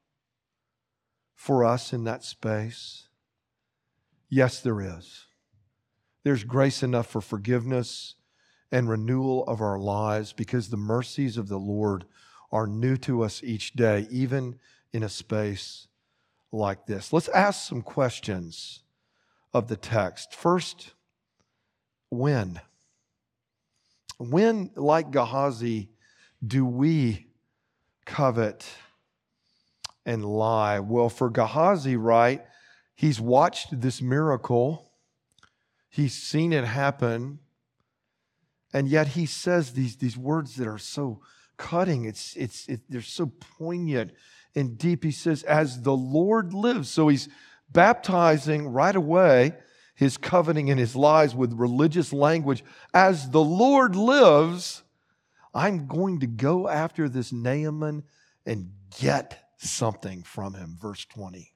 for 1.33 1.65
us 1.65 1.93
in 1.93 2.03
that 2.05 2.23
space? 2.23 3.07
Yes, 4.29 4.59
there 4.61 4.81
is. 4.81 5.25
There's 6.23 6.43
grace 6.43 6.83
enough 6.83 7.07
for 7.07 7.21
forgiveness 7.21 8.15
and 8.75 8.89
renewal 8.89 9.46
of 9.46 9.62
our 9.62 9.79
lives 9.79 10.34
because 10.34 10.67
the 10.67 10.75
mercies 10.75 11.38
of 11.38 11.48
the 11.48 11.58
Lord 11.58 12.03
are 12.51 12.67
new 12.67 12.98
to 12.98 13.24
us 13.24 13.41
each 13.41 13.72
day, 13.72 14.05
even 14.12 14.60
in 14.91 15.01
a 15.01 15.08
space 15.08 15.88
like 16.51 16.86
this. 16.86 17.13
Let's 17.13 17.29
ask 17.29 17.65
some 17.65 17.82
questions 17.82 18.84
of 19.53 19.70
the 19.70 19.77
text. 19.77 20.36
First, 20.36 20.91
when? 22.10 22.60
When, 24.17 24.72
like 24.75 25.10
Gehazi, 25.10 25.88
do 26.46 26.65
we 26.65 27.27
covet 28.05 28.67
and 30.05 30.25
lie? 30.25 30.82
Well, 30.82 31.08
for 31.08 31.29
Gehazi, 31.29 31.96
right, 31.96 32.46
he's 32.94 33.22
watched 33.22 33.79
this 33.79 34.01
miracle, 34.01 34.91
he's 35.88 36.13
seen 36.13 36.51
it 36.51 36.65
happen. 36.65 37.39
And 38.75 38.89
yet 38.89 39.08
he 39.08 39.25
says 39.25 39.72
these, 39.72 39.96
these 39.96 40.17
words 40.17 40.58
that 40.58 40.67
are 40.67 40.77
so 40.77 41.22
cutting. 41.55 42.03
It's, 42.03 42.36
it's, 42.36 42.67
it, 42.67 42.82
they're 42.89 43.01
so 43.01 43.32
poignant 43.58 44.12
and 44.53 44.77
deep. 44.77 45.05
He 45.05 45.12
says, 45.12 45.44
as 45.44 45.84
the 45.84 45.96
Lord 45.96 46.53
lives. 46.53 46.89
So 46.89 47.08
he's 47.08 47.29
baptizing 47.72 48.67
right 48.67 48.94
away 48.94 49.53
his 49.96 50.17
coveting 50.17 50.70
and 50.70 50.77
his 50.77 50.94
lies 50.94 51.34
with 51.34 51.53
religious 51.53 52.12
language. 52.12 52.65
As 52.94 53.29
the 53.29 53.41
Lord 53.41 53.96
lives, 53.96 54.84
I'm 55.53 55.88
going 55.88 56.20
to 56.20 56.27
go 56.27 56.67
after 56.67 57.08
this 57.08 57.32
Naaman 57.32 58.03
and 58.46 58.72
get 59.00 59.51
something 59.55 60.22
from 60.24 60.53
him. 60.53 60.75
Verse 60.82 61.05
20. 61.05 61.53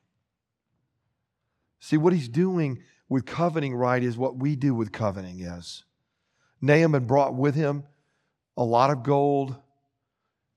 See, 1.82 1.98
what 1.98 2.14
he's 2.14 2.30
doing 2.30 2.80
with 3.10 3.26
coveting, 3.26 3.76
right, 3.76 4.02
is 4.02 4.18
what 4.18 4.38
we 4.38 4.56
do 4.56 4.74
with 4.74 4.94
coveting 4.94 5.42
is. 5.42 5.84
Naaman 6.62 7.06
brought 7.06 7.36
with 7.36 7.56
him 7.56 7.84
a 8.58 8.63
lot 8.63 8.89
of 8.89 9.04
gold, 9.04 9.56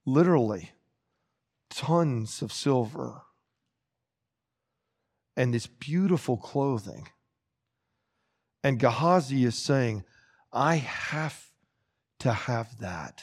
literally 0.05 0.71
tons 1.71 2.43
of 2.43 2.53
silver, 2.53 3.23
and 5.37 5.55
this 5.55 5.67
beautiful 5.67 6.37
clothing. 6.37 7.09
And 8.65 8.79
Gehazi 8.79 9.45
is 9.45 9.57
saying, 9.57 10.05
I 10.53 10.77
have 10.77 11.51
to 12.21 12.33
have 12.33 12.79
that. 12.81 13.23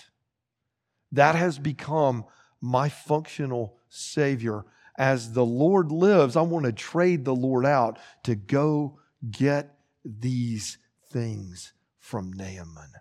That 1.11 1.35
has 1.35 1.59
become 1.59 2.25
my 2.61 2.89
functional 2.89 3.77
Savior. 3.89 4.65
As 4.97 5.33
the 5.33 5.45
Lord 5.45 5.91
lives, 5.91 6.35
I 6.35 6.41
want 6.41 6.65
to 6.65 6.73
trade 6.73 7.23
the 7.23 7.35
Lord 7.35 7.65
out 7.65 7.99
to 8.23 8.35
go 8.35 8.99
get 9.31 9.77
these 10.03 10.77
things 11.11 11.73
from 12.09 12.33
Naaman. 12.33 12.91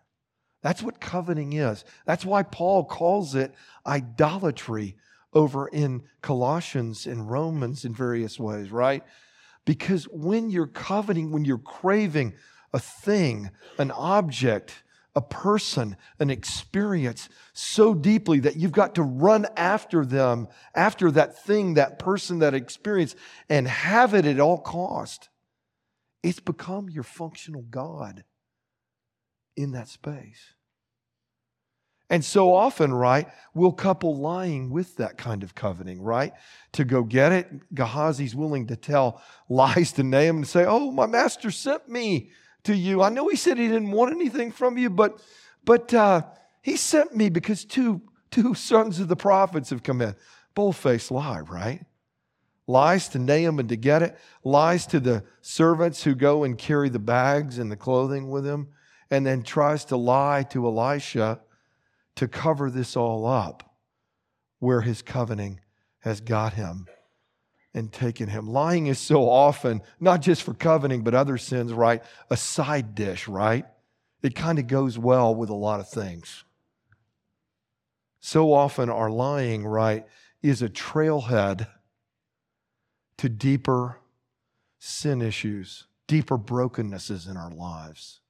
That's 0.62 0.82
what 0.82 1.00
coveting 1.00 1.54
is. 1.54 1.82
That's 2.04 2.26
why 2.26 2.42
Paul 2.42 2.84
calls 2.84 3.34
it 3.34 3.54
idolatry 3.86 4.96
over 5.32 5.66
in 5.66 6.02
Colossians 6.20 7.06
and 7.06 7.30
Romans 7.30 7.86
in 7.86 7.94
various 7.94 8.38
ways, 8.38 8.70
right? 8.70 9.02
Because 9.64 10.04
when 10.04 10.50
you're 10.50 10.66
coveting, 10.66 11.30
when 11.30 11.46
you're 11.46 11.56
craving 11.56 12.34
a 12.74 12.78
thing, 12.78 13.50
an 13.78 13.90
object, 13.92 14.82
a 15.16 15.22
person, 15.22 15.96
an 16.18 16.28
experience 16.28 17.30
so 17.54 17.94
deeply 17.94 18.40
that 18.40 18.56
you've 18.56 18.72
got 18.72 18.94
to 18.96 19.02
run 19.02 19.46
after 19.56 20.04
them, 20.04 20.48
after 20.74 21.10
that 21.12 21.42
thing, 21.44 21.74
that 21.74 21.98
person, 21.98 22.40
that 22.40 22.52
experience, 22.52 23.16
and 23.48 23.66
have 23.68 24.12
it 24.12 24.26
at 24.26 24.38
all 24.38 24.58
cost, 24.58 25.30
it's 26.22 26.40
become 26.40 26.90
your 26.90 27.04
functional 27.04 27.62
God 27.62 28.24
in 29.58 29.72
that 29.72 29.88
space. 29.88 30.54
And 32.08 32.24
so 32.24 32.54
often, 32.54 32.94
right, 32.94 33.26
we'll 33.52 33.72
couple 33.72 34.16
lying 34.16 34.70
with 34.70 34.96
that 34.96 35.18
kind 35.18 35.42
of 35.42 35.54
coveting, 35.54 36.00
right? 36.00 36.32
To 36.72 36.84
go 36.84 37.02
get 37.02 37.32
it. 37.32 37.74
Gehazi's 37.74 38.34
willing 38.34 38.68
to 38.68 38.76
tell 38.76 39.20
lies 39.48 39.92
to 39.92 40.02
Naaman 40.02 40.36
and 40.36 40.48
say, 40.48 40.64
Oh, 40.66 40.90
my 40.90 41.06
master 41.06 41.50
sent 41.50 41.88
me 41.88 42.30
to 42.64 42.74
you. 42.74 43.02
I 43.02 43.10
know 43.10 43.28
he 43.28 43.36
said 43.36 43.58
he 43.58 43.66
didn't 43.66 43.90
want 43.90 44.14
anything 44.14 44.52
from 44.52 44.78
you, 44.78 44.88
but 44.88 45.20
but 45.64 45.92
uh, 45.92 46.22
he 46.62 46.76
sent 46.76 47.14
me 47.14 47.28
because 47.28 47.64
two 47.64 48.00
two 48.30 48.54
sons 48.54 49.00
of 49.00 49.08
the 49.08 49.16
prophets 49.16 49.70
have 49.70 49.82
come 49.82 50.00
in. 50.00 50.14
Bold-faced 50.54 51.10
lie, 51.10 51.40
right? 51.40 51.84
Lies 52.66 53.08
to 53.10 53.18
Naaman 53.18 53.60
and 53.60 53.68
to 53.68 53.76
get 53.76 54.02
it, 54.02 54.18
lies 54.44 54.86
to 54.86 55.00
the 55.00 55.24
servants 55.40 56.04
who 56.04 56.14
go 56.14 56.44
and 56.44 56.56
carry 56.56 56.88
the 56.88 56.98
bags 56.98 57.58
and 57.58 57.70
the 57.70 57.76
clothing 57.76 58.30
with 58.30 58.46
him 58.46 58.68
and 59.10 59.24
then 59.24 59.42
tries 59.42 59.84
to 59.86 59.96
lie 59.96 60.44
to 60.50 60.66
Elisha 60.66 61.40
to 62.16 62.28
cover 62.28 62.70
this 62.70 62.96
all 62.96 63.26
up 63.26 63.76
where 64.58 64.80
his 64.80 65.02
covenant 65.02 65.58
has 66.00 66.20
got 66.20 66.54
him 66.54 66.86
and 67.74 67.92
taken 67.92 68.28
him. 68.28 68.48
Lying 68.48 68.88
is 68.88 68.98
so 68.98 69.28
often, 69.28 69.82
not 70.00 70.20
just 70.20 70.42
for 70.42 70.54
covenant, 70.54 71.04
but 71.04 71.14
other 71.14 71.38
sins, 71.38 71.72
right? 71.72 72.02
A 72.30 72.36
side 72.36 72.94
dish, 72.94 73.28
right? 73.28 73.64
It 74.22 74.34
kind 74.34 74.58
of 74.58 74.66
goes 74.66 74.98
well 74.98 75.34
with 75.34 75.48
a 75.48 75.54
lot 75.54 75.80
of 75.80 75.88
things. 75.88 76.44
So 78.20 78.52
often, 78.52 78.90
our 78.90 79.10
lying, 79.10 79.64
right, 79.64 80.04
is 80.42 80.60
a 80.60 80.68
trailhead 80.68 81.68
to 83.18 83.28
deeper 83.28 84.00
sin 84.80 85.22
issues, 85.22 85.86
deeper 86.08 86.36
brokennesses 86.36 87.26
in 87.26 87.36
our 87.36 87.50
lives 87.50 88.20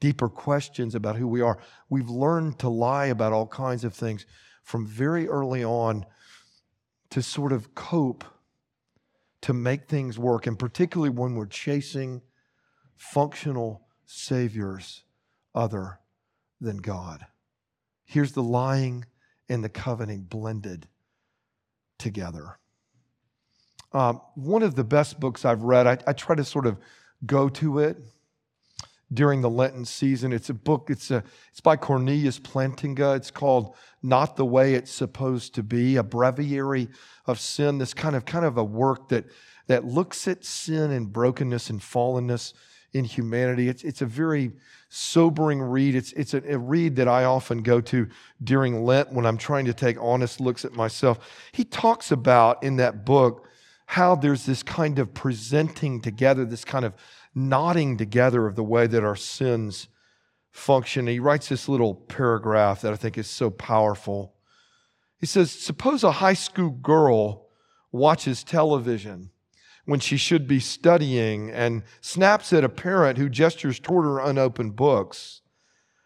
deeper 0.00 0.28
questions 0.28 0.94
about 0.94 1.16
who 1.16 1.28
we 1.28 1.40
are. 1.40 1.58
We've 1.88 2.08
learned 2.08 2.58
to 2.60 2.68
lie 2.68 3.06
about 3.06 3.32
all 3.32 3.46
kinds 3.46 3.84
of 3.84 3.94
things 3.94 4.26
from 4.62 4.86
very 4.86 5.28
early 5.28 5.62
on 5.62 6.06
to 7.10 7.22
sort 7.22 7.52
of 7.52 7.74
cope, 7.74 8.24
to 9.42 9.52
make 9.52 9.88
things 9.88 10.18
work, 10.18 10.46
and 10.46 10.58
particularly 10.58 11.10
when 11.10 11.34
we're 11.34 11.46
chasing 11.46 12.22
functional 12.96 13.86
saviors 14.06 15.04
other 15.54 15.98
than 16.60 16.78
God. 16.78 17.26
Here's 18.04 18.32
the 18.32 18.42
lying 18.42 19.04
and 19.48 19.62
the 19.64 19.68
covenant 19.68 20.28
blended 20.28 20.86
together. 21.98 22.58
Um, 23.92 24.20
one 24.34 24.62
of 24.62 24.76
the 24.76 24.84
best 24.84 25.18
books 25.18 25.44
I've 25.44 25.62
read, 25.62 25.86
I, 25.86 25.98
I 26.06 26.12
try 26.12 26.36
to 26.36 26.44
sort 26.44 26.66
of 26.66 26.78
go 27.26 27.48
to 27.48 27.80
it 27.80 27.98
during 29.12 29.40
the 29.40 29.50
Lenten 29.50 29.84
season. 29.84 30.32
It's 30.32 30.50
a 30.50 30.54
book, 30.54 30.88
it's, 30.88 31.10
a, 31.10 31.24
it's 31.50 31.60
by 31.60 31.76
Cornelius 31.76 32.38
Plantinga. 32.38 33.16
It's 33.16 33.30
called 33.30 33.74
Not 34.02 34.36
the 34.36 34.44
Way 34.44 34.74
It's 34.74 34.92
Supposed 34.92 35.54
to 35.56 35.62
Be, 35.62 35.96
a 35.96 36.02
breviary 36.02 36.88
of 37.26 37.40
sin. 37.40 37.78
This 37.78 37.94
kind 37.94 38.14
of, 38.14 38.24
kind 38.24 38.44
of 38.44 38.56
a 38.56 38.64
work 38.64 39.08
that, 39.08 39.24
that 39.66 39.84
looks 39.84 40.28
at 40.28 40.44
sin 40.44 40.92
and 40.92 41.12
brokenness 41.12 41.70
and 41.70 41.80
fallenness 41.80 42.52
in 42.92 43.04
humanity. 43.04 43.68
It's, 43.68 43.84
it's 43.84 44.02
a 44.02 44.06
very 44.06 44.52
sobering 44.88 45.60
read. 45.60 45.94
It's, 45.94 46.12
it's 46.12 46.34
a, 46.34 46.42
a 46.48 46.58
read 46.58 46.96
that 46.96 47.08
I 47.08 47.24
often 47.24 47.62
go 47.62 47.80
to 47.82 48.08
during 48.42 48.84
Lent 48.84 49.12
when 49.12 49.26
I'm 49.26 49.38
trying 49.38 49.64
to 49.66 49.74
take 49.74 49.96
honest 50.00 50.40
looks 50.40 50.64
at 50.64 50.72
myself. 50.72 51.18
He 51.52 51.64
talks 51.64 52.10
about 52.10 52.62
in 52.62 52.76
that 52.76 53.04
book 53.04 53.46
how 53.86 54.14
there's 54.14 54.46
this 54.46 54.62
kind 54.62 55.00
of 55.00 55.12
presenting 55.14 56.00
together, 56.00 56.44
this 56.44 56.64
kind 56.64 56.84
of 56.84 56.94
knotting 57.34 57.96
together 57.96 58.46
of 58.46 58.56
the 58.56 58.64
way 58.64 58.86
that 58.86 59.04
our 59.04 59.16
sins 59.16 59.88
function. 60.50 61.06
he 61.06 61.20
writes 61.20 61.48
this 61.48 61.68
little 61.68 61.94
paragraph 61.94 62.80
that 62.80 62.92
I 62.92 62.96
think 62.96 63.16
is 63.16 63.28
so 63.28 63.50
powerful. 63.50 64.34
He 65.18 65.26
says, 65.26 65.50
Suppose 65.50 66.02
a 66.02 66.12
high 66.12 66.34
school 66.34 66.70
girl 66.70 67.48
watches 67.92 68.42
television 68.42 69.30
when 69.84 70.00
she 70.00 70.16
should 70.16 70.46
be 70.46 70.60
studying 70.60 71.50
and 71.50 71.82
snaps 72.00 72.52
at 72.52 72.64
a 72.64 72.68
parent 72.68 73.18
who 73.18 73.28
gestures 73.28 73.78
toward 73.78 74.04
her 74.04 74.20
unopened 74.20 74.76
books. 74.76 75.42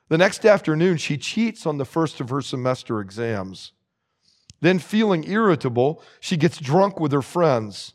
The 0.08 0.18
next 0.18 0.44
afternoon, 0.44 0.98
she 0.98 1.16
cheats 1.16 1.66
on 1.66 1.78
the 1.78 1.84
first 1.84 2.20
of 2.20 2.28
her 2.28 2.42
semester 2.42 3.00
exams. 3.00 3.72
Then, 4.60 4.78
feeling 4.78 5.24
irritable, 5.24 6.02
she 6.20 6.36
gets 6.36 6.58
drunk 6.58 7.00
with 7.00 7.12
her 7.12 7.22
friends 7.22 7.94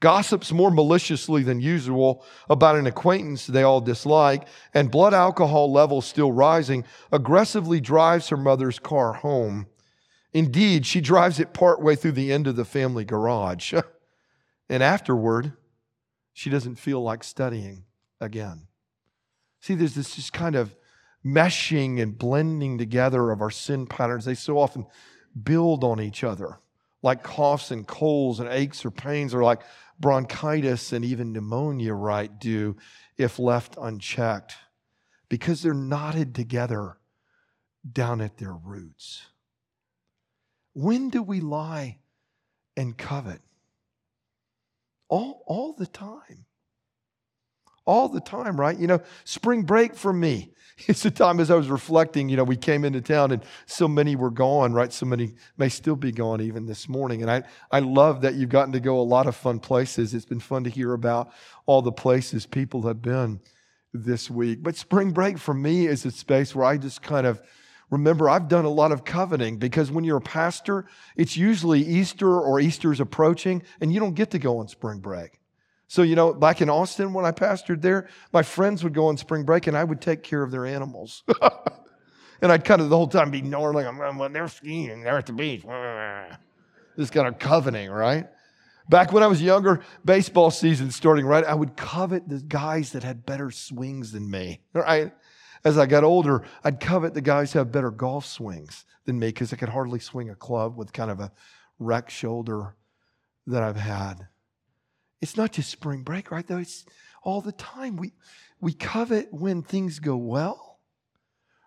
gossips 0.00 0.52
more 0.52 0.70
maliciously 0.70 1.42
than 1.42 1.60
usual 1.60 2.24
about 2.48 2.76
an 2.76 2.86
acquaintance 2.86 3.46
they 3.46 3.62
all 3.62 3.80
dislike, 3.80 4.46
and 4.74 4.90
blood 4.90 5.14
alcohol 5.14 5.72
levels 5.72 6.06
still 6.06 6.32
rising, 6.32 6.84
aggressively 7.10 7.80
drives 7.80 8.28
her 8.28 8.36
mother's 8.36 8.78
car 8.78 9.14
home. 9.14 9.66
Indeed, 10.32 10.86
she 10.86 11.00
drives 11.00 11.40
it 11.40 11.54
partway 11.54 11.96
through 11.96 12.12
the 12.12 12.32
end 12.32 12.46
of 12.46 12.56
the 12.56 12.64
family 12.64 13.04
garage. 13.04 13.72
and 14.68 14.82
afterward, 14.82 15.52
she 16.32 16.50
doesn't 16.50 16.76
feel 16.76 17.02
like 17.02 17.24
studying 17.24 17.84
again. 18.20 18.68
See, 19.60 19.74
there's 19.74 19.94
this 19.94 20.14
just 20.14 20.32
kind 20.32 20.54
of 20.54 20.74
meshing 21.24 22.00
and 22.00 22.16
blending 22.16 22.78
together 22.78 23.30
of 23.30 23.40
our 23.40 23.50
sin 23.50 23.86
patterns. 23.86 24.24
They 24.24 24.34
so 24.34 24.58
often 24.58 24.86
build 25.42 25.82
on 25.84 26.00
each 26.00 26.22
other, 26.22 26.60
like 27.02 27.22
coughs 27.22 27.70
and 27.70 27.86
colds 27.86 28.40
and 28.40 28.48
aches 28.48 28.84
or 28.84 28.90
pains, 28.90 29.34
or 29.34 29.42
like 29.42 29.62
bronchitis 29.98 30.92
and 30.92 31.04
even 31.04 31.32
pneumonia 31.32 31.92
right 31.94 32.38
do 32.38 32.76
if 33.16 33.38
left 33.38 33.76
unchecked 33.80 34.54
because 35.28 35.62
they're 35.62 35.74
knotted 35.74 36.34
together 36.34 36.96
down 37.90 38.20
at 38.20 38.38
their 38.38 38.52
roots. 38.52 39.26
When 40.74 41.10
do 41.10 41.22
we 41.22 41.40
lie 41.40 41.98
and 42.76 42.96
covet? 42.96 43.40
All, 45.08 45.42
all 45.46 45.72
the 45.72 45.86
time. 45.86 46.44
All 47.88 48.08
the 48.08 48.20
time, 48.20 48.60
right? 48.60 48.78
You 48.78 48.86
know, 48.86 49.00
spring 49.24 49.62
break 49.62 49.96
for 49.96 50.12
me 50.12 50.52
it's 50.86 51.04
a 51.04 51.10
time 51.10 51.40
as 51.40 51.50
I 51.50 51.54
was 51.54 51.68
reflecting, 51.68 52.28
you 52.28 52.36
know, 52.36 52.44
we 52.44 52.56
came 52.56 52.84
into 52.84 53.00
town 53.00 53.32
and 53.32 53.42
so 53.66 53.88
many 53.88 54.16
were 54.16 54.30
gone, 54.30 54.72
right? 54.72 54.92
So 54.92 55.06
many 55.06 55.34
may 55.56 55.68
still 55.68 55.96
be 55.96 56.12
gone 56.12 56.40
even 56.40 56.66
this 56.66 56.88
morning. 56.88 57.22
And 57.22 57.30
I, 57.30 57.42
I 57.70 57.80
love 57.80 58.20
that 58.22 58.34
you've 58.34 58.50
gotten 58.50 58.72
to 58.72 58.80
go 58.80 59.00
a 59.00 59.02
lot 59.02 59.26
of 59.26 59.34
fun 59.34 59.58
places. 59.58 60.14
It's 60.14 60.24
been 60.24 60.40
fun 60.40 60.64
to 60.64 60.70
hear 60.70 60.92
about 60.92 61.32
all 61.66 61.82
the 61.82 61.92
places 61.92 62.46
people 62.46 62.82
have 62.82 63.02
been 63.02 63.40
this 63.92 64.30
week. 64.30 64.62
But 64.62 64.76
spring 64.76 65.10
break 65.10 65.38
for 65.38 65.54
me 65.54 65.86
is 65.86 66.04
a 66.04 66.10
space 66.10 66.54
where 66.54 66.66
I 66.66 66.76
just 66.76 67.02
kind 67.02 67.26
of 67.26 67.40
remember 67.90 68.28
I've 68.28 68.48
done 68.48 68.64
a 68.64 68.70
lot 68.70 68.92
of 68.92 69.04
coveting 69.04 69.56
because 69.56 69.90
when 69.90 70.04
you're 70.04 70.18
a 70.18 70.22
pastor, 70.22 70.86
it's 71.16 71.36
usually 71.36 71.80
Easter 71.80 72.38
or 72.40 72.60
Easter's 72.60 73.00
approaching 73.00 73.62
and 73.80 73.92
you 73.92 73.98
don't 73.98 74.14
get 74.14 74.30
to 74.32 74.38
go 74.38 74.58
on 74.58 74.68
spring 74.68 75.00
break. 75.00 75.40
So, 75.88 76.02
you 76.02 76.14
know, 76.14 76.34
back 76.34 76.60
in 76.60 76.68
Austin 76.68 77.14
when 77.14 77.24
I 77.24 77.32
pastored 77.32 77.80
there, 77.80 78.08
my 78.32 78.42
friends 78.42 78.84
would 78.84 78.92
go 78.92 79.06
on 79.06 79.16
spring 79.16 79.44
break 79.44 79.66
and 79.66 79.76
I 79.76 79.84
would 79.84 80.02
take 80.02 80.22
care 80.22 80.42
of 80.42 80.50
their 80.50 80.66
animals. 80.66 81.24
and 82.42 82.52
I'd 82.52 82.64
kind 82.64 82.82
of 82.82 82.90
the 82.90 82.96
whole 82.96 83.08
time 83.08 83.30
be 83.30 83.40
gnarling, 83.40 83.86
I'm, 83.86 84.18
well, 84.18 84.28
they're 84.28 84.48
skiing, 84.48 85.02
they're 85.02 85.18
at 85.18 85.26
the 85.26 85.32
beach. 85.32 85.64
This 86.96 87.10
kind 87.10 87.28
of 87.28 87.38
coveting, 87.38 87.90
right? 87.90 88.26
Back 88.88 89.12
when 89.12 89.22
I 89.22 89.28
was 89.28 89.40
younger, 89.40 89.82
baseball 90.04 90.50
season 90.50 90.90
starting, 90.90 91.26
right? 91.26 91.44
I 91.44 91.54
would 91.54 91.76
covet 91.76 92.28
the 92.28 92.40
guys 92.40 92.90
that 92.90 93.04
had 93.04 93.24
better 93.24 93.52
swings 93.52 94.10
than 94.10 94.28
me, 94.28 94.62
right? 94.72 95.12
As 95.64 95.78
I 95.78 95.86
got 95.86 96.02
older, 96.02 96.42
I'd 96.64 96.80
covet 96.80 97.14
the 97.14 97.20
guys 97.20 97.52
who 97.52 97.60
have 97.60 97.70
better 97.70 97.92
golf 97.92 98.26
swings 98.26 98.84
than 99.04 99.20
me 99.20 99.28
because 99.28 99.52
I 99.52 99.56
could 99.56 99.68
hardly 99.68 100.00
swing 100.00 100.28
a 100.28 100.34
club 100.34 100.76
with 100.76 100.92
kind 100.92 101.12
of 101.12 101.20
a 101.20 101.30
wrecked 101.78 102.10
shoulder 102.10 102.74
that 103.46 103.62
I've 103.62 103.76
had. 103.76 104.26
It's 105.20 105.36
not 105.36 105.52
just 105.52 105.70
spring 105.70 106.02
break, 106.02 106.30
right? 106.30 106.46
Though 106.46 106.58
it's 106.58 106.84
all 107.22 107.40
the 107.40 107.52
time. 107.52 107.96
We, 107.96 108.12
we 108.60 108.72
covet 108.72 109.28
when 109.32 109.62
things 109.62 109.98
go 109.98 110.16
well 110.16 110.80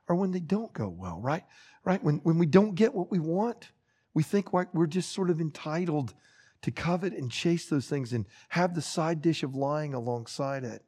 or 0.07 0.15
when 0.15 0.31
they 0.31 0.39
don't 0.39 0.73
go 0.73 0.87
well, 0.89 1.19
right? 1.21 1.43
Right? 1.83 2.03
When, 2.03 2.17
when 2.23 2.37
we 2.37 2.45
don't 2.45 2.75
get 2.75 2.93
what 2.93 3.11
we 3.11 3.19
want, 3.19 3.71
we 4.13 4.23
think 4.23 4.53
like 4.53 4.73
we're 4.73 4.87
just 4.87 5.11
sort 5.11 5.29
of 5.29 5.41
entitled 5.41 6.13
to 6.61 6.71
covet 6.71 7.13
and 7.13 7.31
chase 7.31 7.67
those 7.67 7.87
things 7.87 8.13
and 8.13 8.25
have 8.49 8.75
the 8.75 8.81
side 8.81 9.21
dish 9.21 9.43
of 9.43 9.55
lying 9.55 9.93
alongside 9.93 10.63
it. 10.63 10.83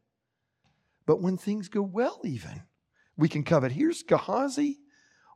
But 1.06 1.22
when 1.22 1.38
things 1.38 1.68
go 1.68 1.82
well, 1.82 2.22
even, 2.24 2.64
we 3.18 3.28
can 3.28 3.44
covet. 3.44 3.72
Here's 3.72 4.04
Gehazi 4.04 4.80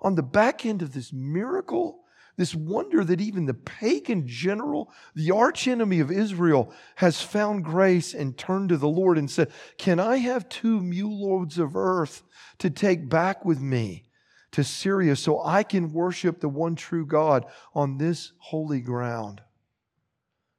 on 0.02 0.16
the 0.16 0.24
back 0.24 0.66
end 0.66 0.82
of 0.82 0.94
this 0.94 1.12
miracle 1.12 2.04
this 2.38 2.54
wonder 2.54 3.04
that 3.04 3.20
even 3.20 3.46
the 3.46 3.54
pagan 3.56 4.28
general, 4.28 4.92
the 5.16 5.32
archenemy 5.32 6.00
of 6.00 6.12
Israel, 6.12 6.72
has 6.96 7.20
found 7.20 7.66
grace 7.66 8.14
and 8.14 8.38
turned 8.38 8.70
to 8.70 8.78
the 8.78 8.88
Lord 8.88 9.18
and 9.18 9.30
said, 9.30 9.52
Can 9.80 10.00
I 10.00 10.18
have 10.18 10.48
two 10.48 10.80
mule 10.80 11.28
loads 11.28 11.58
of 11.58 11.76
earth 11.76 12.24
to 12.60 12.70
take 12.70 13.10
back 13.10 13.44
with 13.44 13.60
me 13.60 14.06
to 14.52 14.64
Syria 14.64 15.16
so 15.16 15.44
I 15.44 15.64
can 15.64 15.92
worship 15.92 16.40
the 16.40 16.48
one 16.48 16.76
true 16.76 17.08
God 17.08 17.46
on 17.74 17.98
this 17.98 18.34
holy 18.38 18.82
ground? 18.82 19.42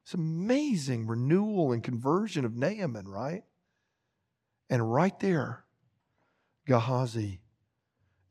It's 0.03 0.13
amazing 0.13 1.07
renewal 1.07 1.71
and 1.71 1.81
conversion 1.81 2.43
of 2.43 2.57
Naaman, 2.57 3.07
right? 3.07 3.43
And 4.69 4.91
right 4.91 5.17
there, 5.21 5.63
Gehazi 6.67 7.39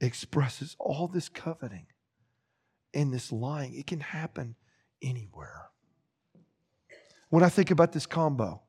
expresses 0.01 0.77
all 0.79 1.09
this 1.09 1.31
coveting 1.31 1.87
and 2.99 3.15
this 3.15 3.31
lying. 3.31 3.75
It 3.75 3.87
can 3.87 4.01
happen 4.01 4.57
anywhere. 5.01 5.71
When 7.31 7.45
I 7.45 7.49
think 7.49 7.71
about 7.71 7.93
this 7.93 8.07
combo, 8.07 8.63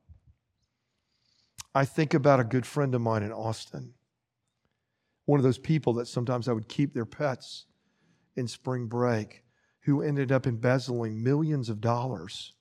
I 1.73 1.85
think 1.85 2.13
about 2.13 2.39
a 2.39 2.43
good 2.43 2.65
friend 2.65 2.93
of 2.93 3.01
mine 3.01 3.23
in 3.23 3.31
Austin. 3.31 3.95
One 5.25 5.39
of 5.39 5.43
those 5.43 5.57
people 5.57 5.93
that 5.93 6.07
sometimes 6.07 6.47
I 6.47 6.53
would 6.53 6.67
keep 6.67 6.93
their 6.93 7.05
pets 7.05 7.65
in 8.35 8.47
spring 8.47 8.85
break 8.85 9.43
who 9.81 10.03
ended 10.03 10.31
up 10.31 10.45
embezzling 10.45 11.23
millions 11.23 11.67
of 11.67 11.81
dollars 11.81 12.53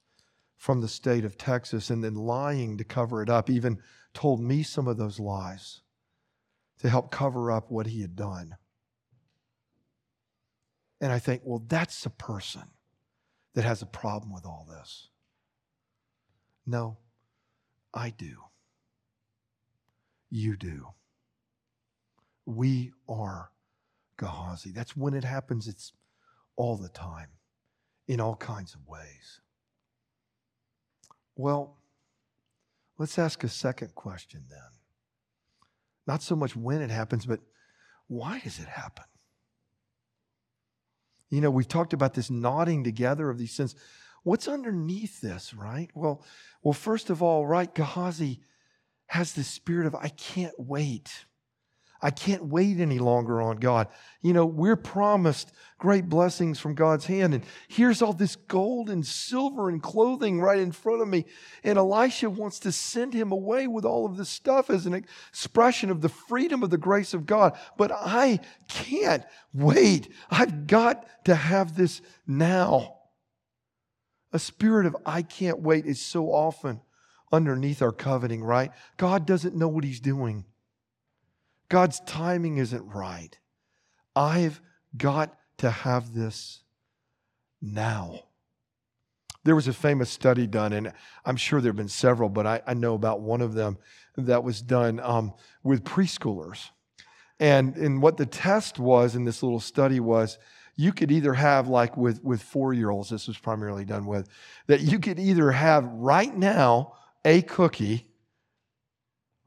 from 0.56 0.80
the 0.80 0.88
state 0.88 1.24
of 1.24 1.36
Texas 1.36 1.90
and 1.90 2.02
then 2.02 2.14
lying 2.14 2.78
to 2.78 2.84
cover 2.84 3.22
it 3.22 3.28
up, 3.28 3.50
even 3.50 3.78
told 4.14 4.40
me 4.40 4.62
some 4.62 4.88
of 4.88 4.96
those 4.96 5.20
lies 5.20 5.82
to 6.78 6.88
help 6.88 7.10
cover 7.10 7.52
up 7.52 7.70
what 7.70 7.88
he 7.88 8.00
had 8.00 8.16
done. 8.16 8.56
And 11.00 11.12
I 11.12 11.18
think, 11.18 11.42
well, 11.44 11.62
that's 11.66 12.02
the 12.02 12.10
person 12.10 12.64
that 13.54 13.64
has 13.64 13.82
a 13.82 13.86
problem 13.86 14.32
with 14.32 14.44
all 14.44 14.66
this. 14.68 15.08
No, 16.66 16.98
I 17.94 18.10
do. 18.10 18.36
You 20.30 20.56
do. 20.56 20.88
We 22.44 22.92
are 23.08 23.50
Gehazi. 24.16 24.72
That's 24.72 24.96
when 24.96 25.14
it 25.14 25.24
happens, 25.24 25.68
it's 25.68 25.92
all 26.56 26.76
the 26.76 26.88
time, 26.88 27.28
in 28.06 28.20
all 28.20 28.36
kinds 28.36 28.74
of 28.74 28.86
ways. 28.86 29.40
Well, 31.36 31.76
let's 32.98 33.18
ask 33.18 33.44
a 33.44 33.48
second 33.48 33.94
question 33.94 34.42
then. 34.50 34.58
Not 36.06 36.22
so 36.22 36.34
much 36.34 36.56
when 36.56 36.82
it 36.82 36.90
happens, 36.90 37.26
but 37.26 37.40
why 38.08 38.40
does 38.40 38.58
it 38.58 38.66
happen? 38.66 39.04
You 41.30 41.40
know, 41.40 41.50
we've 41.50 41.68
talked 41.68 41.92
about 41.92 42.14
this 42.14 42.30
knotting 42.30 42.84
together 42.84 43.28
of 43.28 43.38
these 43.38 43.52
sins. 43.52 43.74
What's 44.22 44.48
underneath 44.48 45.20
this, 45.20 45.54
right? 45.54 45.90
Well, 45.94 46.24
well, 46.62 46.72
first 46.72 47.10
of 47.10 47.22
all, 47.22 47.46
right, 47.46 47.72
Gehazi 47.72 48.40
has 49.06 49.32
the 49.32 49.44
spirit 49.44 49.86
of, 49.86 49.94
I 49.94 50.08
can't 50.08 50.58
wait. 50.58 51.26
I 52.00 52.10
can't 52.10 52.44
wait 52.44 52.78
any 52.78 52.98
longer 53.00 53.42
on 53.42 53.56
God. 53.56 53.88
You 54.22 54.32
know, 54.32 54.46
we're 54.46 54.76
promised 54.76 55.52
great 55.78 56.08
blessings 56.08 56.60
from 56.60 56.74
God's 56.74 57.06
hand. 57.06 57.34
And 57.34 57.44
here's 57.66 58.02
all 58.02 58.12
this 58.12 58.36
gold 58.36 58.88
and 58.88 59.04
silver 59.04 59.68
and 59.68 59.82
clothing 59.82 60.40
right 60.40 60.58
in 60.58 60.70
front 60.70 61.02
of 61.02 61.08
me. 61.08 61.24
And 61.64 61.76
Elisha 61.76 62.30
wants 62.30 62.60
to 62.60 62.72
send 62.72 63.14
him 63.14 63.32
away 63.32 63.66
with 63.66 63.84
all 63.84 64.06
of 64.06 64.16
this 64.16 64.28
stuff 64.28 64.70
as 64.70 64.86
an 64.86 64.94
expression 64.94 65.90
of 65.90 66.00
the 66.00 66.08
freedom 66.08 66.62
of 66.62 66.70
the 66.70 66.78
grace 66.78 67.14
of 67.14 67.26
God. 67.26 67.58
But 67.76 67.90
I 67.92 68.40
can't 68.68 69.24
wait. 69.52 70.08
I've 70.30 70.68
got 70.68 71.04
to 71.24 71.34
have 71.34 71.76
this 71.76 72.00
now. 72.26 72.94
A 74.32 74.38
spirit 74.38 74.86
of 74.86 74.96
I 75.04 75.22
can't 75.22 75.60
wait 75.60 75.86
is 75.86 76.00
so 76.00 76.26
often 76.26 76.80
underneath 77.32 77.82
our 77.82 77.92
coveting, 77.92 78.44
right? 78.44 78.70
God 78.96 79.26
doesn't 79.26 79.56
know 79.56 79.68
what 79.68 79.84
he's 79.84 80.00
doing. 80.00 80.44
God's 81.68 82.00
timing 82.00 82.58
isn't 82.58 82.84
right. 82.86 83.38
I've 84.16 84.60
got 84.96 85.36
to 85.58 85.70
have 85.70 86.14
this 86.14 86.62
now. 87.60 88.24
There 89.44 89.54
was 89.54 89.68
a 89.68 89.72
famous 89.72 90.10
study 90.10 90.46
done, 90.46 90.72
and 90.72 90.92
I'm 91.24 91.36
sure 91.36 91.60
there 91.60 91.70
have 91.70 91.76
been 91.76 91.88
several, 91.88 92.28
but 92.28 92.46
I, 92.46 92.60
I 92.66 92.74
know 92.74 92.94
about 92.94 93.20
one 93.20 93.40
of 93.40 93.54
them 93.54 93.78
that 94.16 94.42
was 94.42 94.60
done 94.60 95.00
um, 95.00 95.32
with 95.62 95.84
preschoolers. 95.84 96.70
And, 97.40 97.76
and 97.76 98.02
what 98.02 98.16
the 98.16 98.26
test 98.26 98.78
was 98.78 99.14
in 99.14 99.24
this 99.24 99.42
little 99.42 99.60
study 99.60 100.00
was 100.00 100.38
you 100.76 100.92
could 100.92 101.10
either 101.10 101.34
have, 101.34 101.68
like 101.68 101.96
with, 101.96 102.22
with 102.24 102.42
four 102.42 102.72
year 102.72 102.90
olds, 102.90 103.10
this 103.10 103.28
was 103.28 103.38
primarily 103.38 103.84
done 103.84 104.06
with, 104.06 104.28
that 104.66 104.80
you 104.80 104.98
could 104.98 105.18
either 105.18 105.50
have 105.52 105.84
right 105.84 106.36
now 106.36 106.94
a 107.24 107.42
cookie 107.42 108.07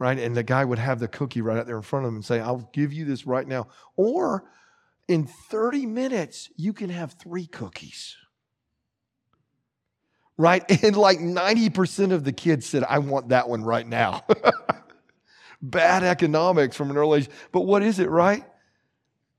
right? 0.01 0.17
And 0.17 0.35
the 0.35 0.41
guy 0.41 0.65
would 0.65 0.79
have 0.79 0.99
the 0.99 1.07
cookie 1.07 1.41
right 1.41 1.59
out 1.59 1.67
there 1.67 1.75
in 1.75 1.83
front 1.83 2.05
of 2.05 2.09
him 2.09 2.15
and 2.15 2.25
say, 2.25 2.39
I'll 2.39 2.67
give 2.73 2.91
you 2.91 3.05
this 3.05 3.27
right 3.27 3.47
now. 3.47 3.67
Or 3.95 4.45
in 5.07 5.27
30 5.27 5.85
minutes, 5.85 6.49
you 6.57 6.73
can 6.73 6.89
have 6.89 7.13
three 7.13 7.45
cookies. 7.45 8.17
Right? 10.37 10.63
And 10.83 10.95
like 10.97 11.19
90% 11.19 12.13
of 12.13 12.23
the 12.23 12.31
kids 12.31 12.65
said, 12.65 12.83
I 12.83 12.97
want 12.97 13.29
that 13.29 13.47
one 13.47 13.63
right 13.63 13.85
now. 13.85 14.25
bad 15.61 16.03
economics 16.03 16.75
from 16.75 16.89
an 16.89 16.97
early 16.97 17.19
age. 17.19 17.29
But 17.51 17.61
what 17.61 17.83
is 17.83 17.99
it, 17.99 18.09
right? 18.09 18.43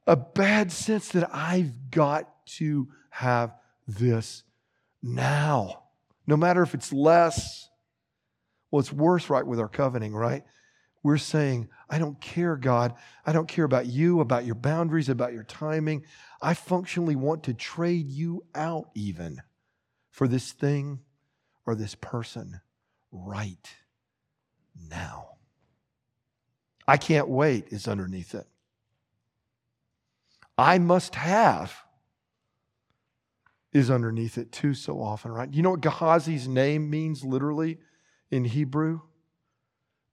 A 0.07 0.15
bad 0.15 0.71
sense 0.71 1.09
that 1.09 1.29
I've 1.35 1.91
got 1.91 2.29
to 2.59 2.87
have 3.11 3.53
this 3.89 4.45
now. 5.03 5.83
No 6.29 6.37
matter 6.37 6.63
if 6.63 6.73
it's 6.73 6.93
less 6.93 7.69
well, 8.73 8.81
it's 8.81 8.93
worse, 8.93 9.31
right, 9.31 9.47
with 9.47 9.61
our 9.61 9.69
covenanting, 9.69 10.15
right? 10.15 10.43
We're 11.05 11.19
saying, 11.19 11.69
I 11.91 11.99
don't 11.99 12.21
care, 12.21 12.57
God. 12.57 12.95
I 13.27 13.33
don't 13.33 13.47
care 13.49 13.67
about 13.67 13.87
you, 13.87 14.21
about 14.21 14.47
your 14.47 14.55
boundaries, 14.55 15.11
about 15.11 15.35
your 15.35 15.43
timing. 15.43 16.07
I 16.41 16.55
functionally 16.55 17.15
want 17.15 17.45
to 17.45 17.55
trade 17.55 18.09
you 18.09 18.45
out, 18.55 18.89
even 18.95 19.43
for 20.11 20.27
this 20.27 20.53
thing 20.53 21.01
or 21.67 21.75
this 21.75 21.95
person 21.95 22.61
right 23.11 23.75
now. 24.89 25.29
I 26.89 26.97
can't 26.97 27.29
wait, 27.29 27.67
is 27.69 27.87
underneath 27.87 28.35
it. 28.35 28.47
I 30.57 30.79
must 30.79 31.15
have 31.17 31.75
is 33.73 33.91
underneath 33.91 34.39
it 34.39 34.53
too, 34.53 34.75
so 34.75 35.01
often, 35.01 35.33
right? 35.33 35.53
You 35.53 35.63
know 35.63 35.71
what 35.71 35.81
Gehazi's 35.81 36.47
name 36.47 36.91
means 36.91 37.25
literally? 37.25 37.79
In 38.33 38.47
Hebrew? 38.47 39.03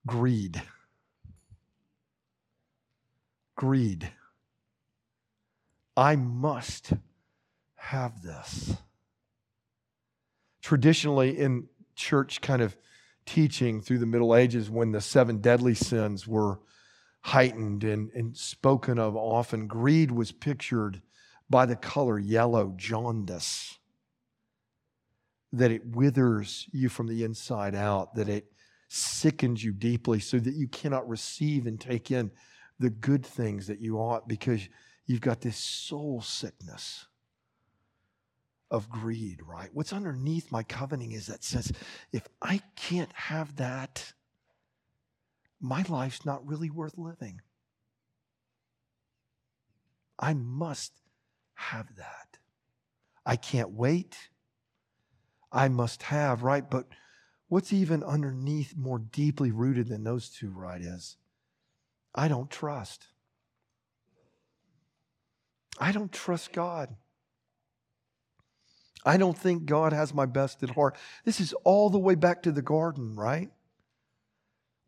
Greed. 0.06 0.62
Greed. 3.56 4.12
I 5.98 6.16
must 6.16 6.94
have 7.76 8.22
this. 8.22 8.76
Traditionally, 10.62 11.38
in 11.38 11.68
church 11.96 12.42
kind 12.42 12.62
of 12.62 12.76
teaching 13.26 13.82
through 13.82 14.00
the 14.00 14.06
Middle 14.06 14.36
Ages, 14.36 14.70
when 14.70 14.92
the 14.92 15.02
seven 15.02 15.40
deadly 15.40 15.74
sins 15.74 16.28
were 16.28 16.60
heightened 17.22 17.84
and, 17.84 18.12
and 18.12 18.36
spoken 18.36 19.00
of 19.00 19.16
often, 19.16 19.68
greed 19.68 20.12
was 20.12 20.32
pictured 20.32 21.02
by 21.50 21.66
the 21.66 21.76
color 21.76 22.20
yellow, 22.20 22.74
jaundice 22.78 23.79
that 25.54 25.72
it 25.72 25.86
withers 25.96 26.68
you 26.72 26.90
from 26.90 27.08
the 27.08 27.24
inside 27.24 27.76
out, 27.76 28.16
that 28.16 28.30
it 28.30 28.52
sickens 28.88 29.64
you 29.64 29.72
deeply 29.72 30.20
so 30.20 30.38
that 30.40 30.56
you 30.56 30.68
cannot 30.68 31.08
receive 31.08 31.68
and 31.68 31.80
take 31.80 32.12
in 32.12 32.32
the 32.80 32.90
good 32.90 33.26
things 33.26 33.68
that 33.68 33.80
you 33.80 33.98
ought 33.98 34.28
because 34.28 34.68
you've 35.06 35.22
got 35.22 35.42
this 35.42 35.58
soul 35.58 36.22
sickness 36.22 37.06
of 38.72 38.90
greed, 38.90 39.42
right? 39.46 39.70
What's 39.74 39.94
underneath 39.94 40.52
my 40.52 40.64
coveting 40.64 41.12
is 41.12 41.28
that 41.28 41.44
sense 41.44 41.72
if 42.12 42.28
I 42.42 42.62
can't 42.76 43.12
have 43.14 43.56
that, 43.58 44.14
my 45.60 45.84
life's 45.90 46.26
not 46.26 46.46
really 46.48 46.70
worth 46.70 46.98
living. 46.98 47.42
I 50.18 50.34
must 50.34 50.94
have 51.56 51.96
that. 51.98 52.38
I 53.26 53.36
can't 53.36 53.72
wait. 53.72 54.18
I 55.52 55.68
must 55.68 56.04
have, 56.04 56.44
right? 56.44 56.70
But 56.70 56.88
what's 57.48 57.74
even 57.74 58.04
underneath, 58.04 58.76
more 58.78 59.00
deeply 59.00 59.52
rooted 59.52 59.88
than 59.88 60.04
those 60.04 60.30
two, 60.30 60.52
right, 60.52 60.82
is 60.82 61.18
I 62.14 62.28
don't 62.28 62.50
trust. 62.50 63.08
I 65.80 65.92
don't 65.92 66.12
trust 66.12 66.52
God. 66.52 66.96
I 69.06 69.18
don't 69.18 69.38
think 69.38 69.66
God 69.66 69.94
has 69.94 70.14
my 70.14 70.26
best 70.26 70.62
at 70.62 70.72
heart. 70.72 70.98
This 71.24 71.40
is 71.40 71.54
all 71.64 71.90
the 71.90 72.00
way 72.00 72.16
back 72.16 72.44
to 72.44 72.52
the 72.52 72.62
garden, 72.62 73.16
right? 73.16 73.50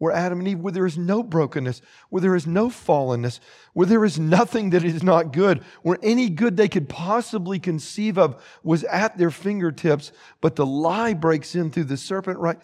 Where 0.02 0.12
Adam 0.12 0.40
and 0.40 0.48
Eve, 0.48 0.60
where 0.60 0.74
there 0.74 0.88
is 0.88 0.98
no 0.98 1.22
brokenness, 1.22 1.80
where 2.10 2.22
there 2.22 2.36
is 2.36 2.48
no 2.48 2.70
fallenness, 2.70 3.40
where 3.74 3.86
there 3.86 4.04
is 4.04 4.18
nothing 4.18 4.72
that 4.72 4.84
is 4.84 5.04
not 5.04 5.32
good, 5.32 5.64
where 5.84 6.00
any 6.02 6.28
good 6.28 6.58
they 6.58 6.68
could 6.68 6.90
possibly 6.90 7.60
conceive 7.60 8.18
of 8.18 8.44
was 8.64 8.84
at 8.86 9.16
their 9.20 9.30
fingertips, 9.30 10.12
but 10.42 10.56
the 10.56 10.66
lie 10.66 11.14
breaks 11.14 11.54
in 11.54 11.70
through 11.70 11.84
the 11.84 11.98
serpent, 11.98 12.40
right? 12.40 12.58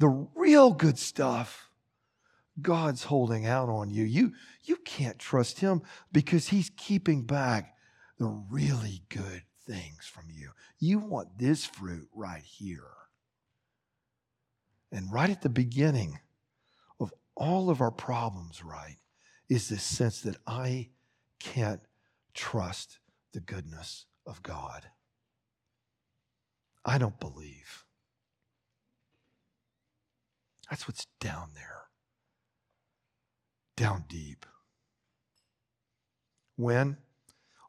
The 0.00 0.28
real 0.34 0.74
good 0.74 0.98
stuff, 0.98 1.70
God's 2.60 3.04
holding 3.04 3.46
out 3.46 3.70
on 3.70 3.88
you. 3.88 4.04
You, 4.04 4.34
you 4.62 4.76
can't 4.76 5.18
trust 5.18 5.60
Him 5.60 5.80
because 6.12 6.48
He's 6.48 6.70
keeping 6.76 7.24
back 7.24 7.74
the 8.18 8.28
really 8.50 9.00
good 9.08 9.44
things 9.66 10.10
from 10.12 10.24
you. 10.28 10.50
You 10.78 10.98
want 10.98 11.38
this 11.38 11.64
fruit 11.64 12.10
right 12.14 12.44
here. 12.44 12.84
And 14.92 15.10
right 15.10 15.30
at 15.30 15.40
the 15.40 15.48
beginning, 15.48 16.18
all 17.36 17.70
of 17.70 17.80
our 17.80 17.90
problems 17.90 18.62
right 18.64 18.96
is 19.48 19.68
this 19.68 19.82
sense 19.82 20.20
that 20.22 20.36
I 20.46 20.90
can't 21.40 21.80
trust 22.34 22.98
the 23.32 23.40
goodness 23.40 24.06
of 24.26 24.42
God. 24.42 24.86
I 26.84 26.98
don't 26.98 27.18
believe. 27.20 27.84
That's 30.70 30.88
what's 30.88 31.06
down 31.20 31.50
there, 31.54 31.82
down 33.76 34.04
deep. 34.08 34.46
When? 36.56 36.96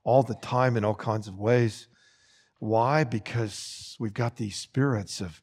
All 0.03 0.23
the 0.23 0.35
time 0.35 0.77
in 0.77 0.85
all 0.85 0.95
kinds 0.95 1.27
of 1.27 1.37
ways. 1.37 1.87
Why? 2.59 3.03
Because 3.03 3.95
we've 3.99 4.13
got 4.13 4.37
these 4.37 4.55
spirits 4.55 5.19
of 5.19 5.41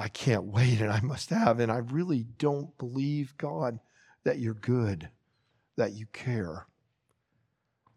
I 0.00 0.08
can't 0.08 0.44
wait 0.44 0.80
and 0.80 0.90
I 0.90 1.00
must 1.00 1.28
have. 1.28 1.60
And 1.60 1.70
I 1.70 1.76
really 1.76 2.24
don't 2.38 2.76
believe, 2.78 3.36
God, 3.36 3.78
that 4.24 4.38
you're 4.38 4.54
good, 4.54 5.10
that 5.76 5.92
you 5.92 6.06
care, 6.06 6.66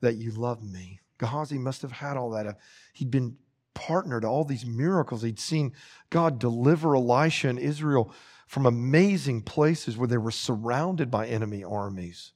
that 0.01 0.15
you 0.15 0.31
love 0.31 0.61
me. 0.61 0.99
Gehazi 1.17 1.57
must 1.57 1.81
have 1.81 1.93
had 1.93 2.17
all 2.17 2.31
that. 2.31 2.57
He'd 2.91 3.09
been 3.09 3.37
partner 3.73 4.19
to 4.19 4.27
all 4.27 4.43
these 4.43 4.65
miracles. 4.65 5.21
He'd 5.21 5.39
seen 5.39 5.71
God 6.09 6.39
deliver 6.39 6.93
Elisha 6.93 7.47
and 7.47 7.57
Israel 7.57 8.13
from 8.47 8.65
amazing 8.65 9.43
places 9.43 9.97
where 9.97 10.07
they 10.07 10.17
were 10.17 10.29
surrounded 10.29 11.09
by 11.09 11.27
enemy 11.27 11.63
armies. 11.63 12.33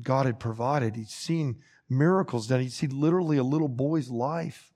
God 0.00 0.24
had 0.24 0.40
provided. 0.40 0.96
He'd 0.96 1.10
seen 1.10 1.58
miracles 1.90 2.48
that 2.48 2.60
he'd 2.60 2.72
seen 2.72 2.98
literally 2.98 3.36
a 3.36 3.44
little 3.44 3.68
boy's 3.68 4.08
life 4.08 4.69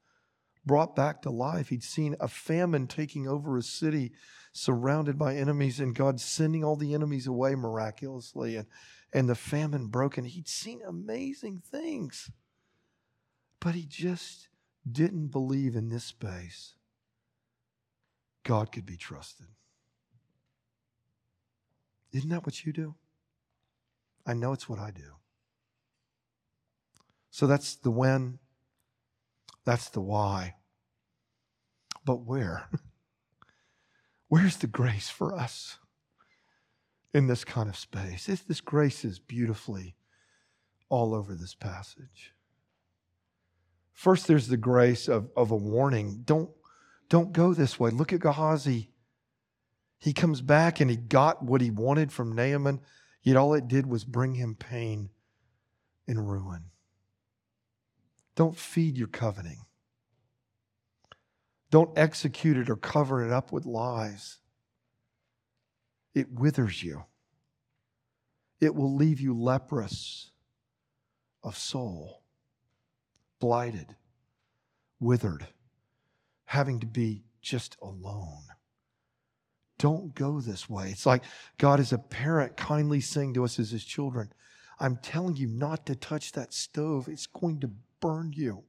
brought 0.66 0.96
back 0.96 1.22
to 1.22 1.30
life. 1.30 1.68
He'd 1.68 1.84
seen 1.84 2.16
a 2.20 2.28
famine 2.28 2.86
taking 2.86 3.28
over 3.28 3.56
a 3.56 3.62
city 3.62 4.12
surrounded 4.52 5.18
by 5.18 5.34
enemies 5.34 5.80
and 5.80 5.94
God 5.94 6.20
sending 6.20 6.64
all 6.64 6.76
the 6.76 6.94
enemies 6.94 7.26
away 7.26 7.54
miraculously 7.54 8.56
and, 8.56 8.66
and 9.12 9.28
the 9.28 9.34
famine 9.34 9.88
broken. 9.88 10.24
He'd 10.24 10.48
seen 10.48 10.80
amazing 10.86 11.62
things, 11.64 12.30
but 13.60 13.74
he 13.74 13.84
just 13.84 14.48
didn't 14.90 15.28
believe 15.28 15.74
in 15.74 15.88
this 15.88 16.04
space 16.04 16.74
God 18.44 18.70
could 18.70 18.86
be 18.86 18.96
trusted. 18.96 19.46
Isn't 22.12 22.30
that 22.30 22.46
what 22.46 22.64
you 22.64 22.72
do? 22.72 22.94
I 24.26 24.34
know 24.34 24.52
it's 24.52 24.68
what 24.68 24.78
I 24.78 24.90
do. 24.90 25.16
So 27.30 27.46
that's 27.48 27.74
the 27.74 27.90
when, 27.90 28.38
that's 29.64 29.88
the 29.88 30.00
why. 30.00 30.54
But 32.04 32.26
where? 32.26 32.68
Where's 34.28 34.56
the 34.56 34.66
grace 34.66 35.08
for 35.08 35.34
us 35.34 35.78
in 37.12 37.26
this 37.26 37.44
kind 37.44 37.68
of 37.68 37.76
space? 37.76 38.26
This, 38.26 38.40
this 38.40 38.60
grace 38.60 39.04
is 39.04 39.18
beautifully 39.18 39.96
all 40.88 41.14
over 41.14 41.34
this 41.34 41.54
passage. 41.54 42.32
First, 43.92 44.26
there's 44.26 44.48
the 44.48 44.56
grace 44.56 45.08
of, 45.08 45.30
of 45.36 45.50
a 45.50 45.56
warning. 45.56 46.22
Don't, 46.24 46.50
don't 47.08 47.32
go 47.32 47.54
this 47.54 47.78
way. 47.78 47.90
Look 47.90 48.12
at 48.12 48.20
Gehazi. 48.20 48.90
He 49.98 50.12
comes 50.12 50.40
back 50.42 50.80
and 50.80 50.90
he 50.90 50.96
got 50.96 51.42
what 51.42 51.60
he 51.60 51.70
wanted 51.70 52.12
from 52.12 52.34
Naaman, 52.34 52.80
yet 53.22 53.36
all 53.36 53.54
it 53.54 53.68
did 53.68 53.86
was 53.86 54.04
bring 54.04 54.34
him 54.34 54.54
pain 54.54 55.10
and 56.06 56.28
ruin. 56.28 56.64
Don't 58.36 58.56
feed 58.56 58.96
your 58.96 59.08
coveting. 59.08 59.66
Don't 61.70 61.96
execute 61.96 62.56
it 62.56 62.70
or 62.70 62.76
cover 62.76 63.24
it 63.24 63.32
up 63.32 63.52
with 63.52 63.66
lies. 63.66 64.38
It 66.14 66.30
withers 66.30 66.82
you, 66.82 67.04
it 68.60 68.74
will 68.74 68.94
leave 68.94 69.20
you 69.20 69.36
leprous 69.36 70.30
of 71.42 71.58
soul, 71.58 72.22
blighted, 73.40 73.96
withered, 75.00 75.48
having 76.44 76.78
to 76.80 76.86
be 76.86 77.24
just 77.42 77.76
alone. 77.82 78.44
Don't 79.78 80.14
go 80.14 80.40
this 80.40 80.70
way. 80.70 80.90
It's 80.90 81.04
like 81.04 81.24
God 81.58 81.80
is 81.80 81.92
a 81.92 81.98
parent 81.98 82.56
kindly 82.56 83.00
saying 83.00 83.34
to 83.34 83.44
us 83.44 83.58
as 83.58 83.72
his 83.72 83.84
children, 83.84 84.32
I'm 84.78 84.96
telling 84.96 85.36
you 85.36 85.48
not 85.48 85.84
to 85.86 85.96
touch 85.96 86.32
that 86.32 86.54
stove. 86.54 87.08
It's 87.08 87.26
going 87.26 87.60
to 87.60 87.70
burn 88.04 88.34
you 88.34 88.62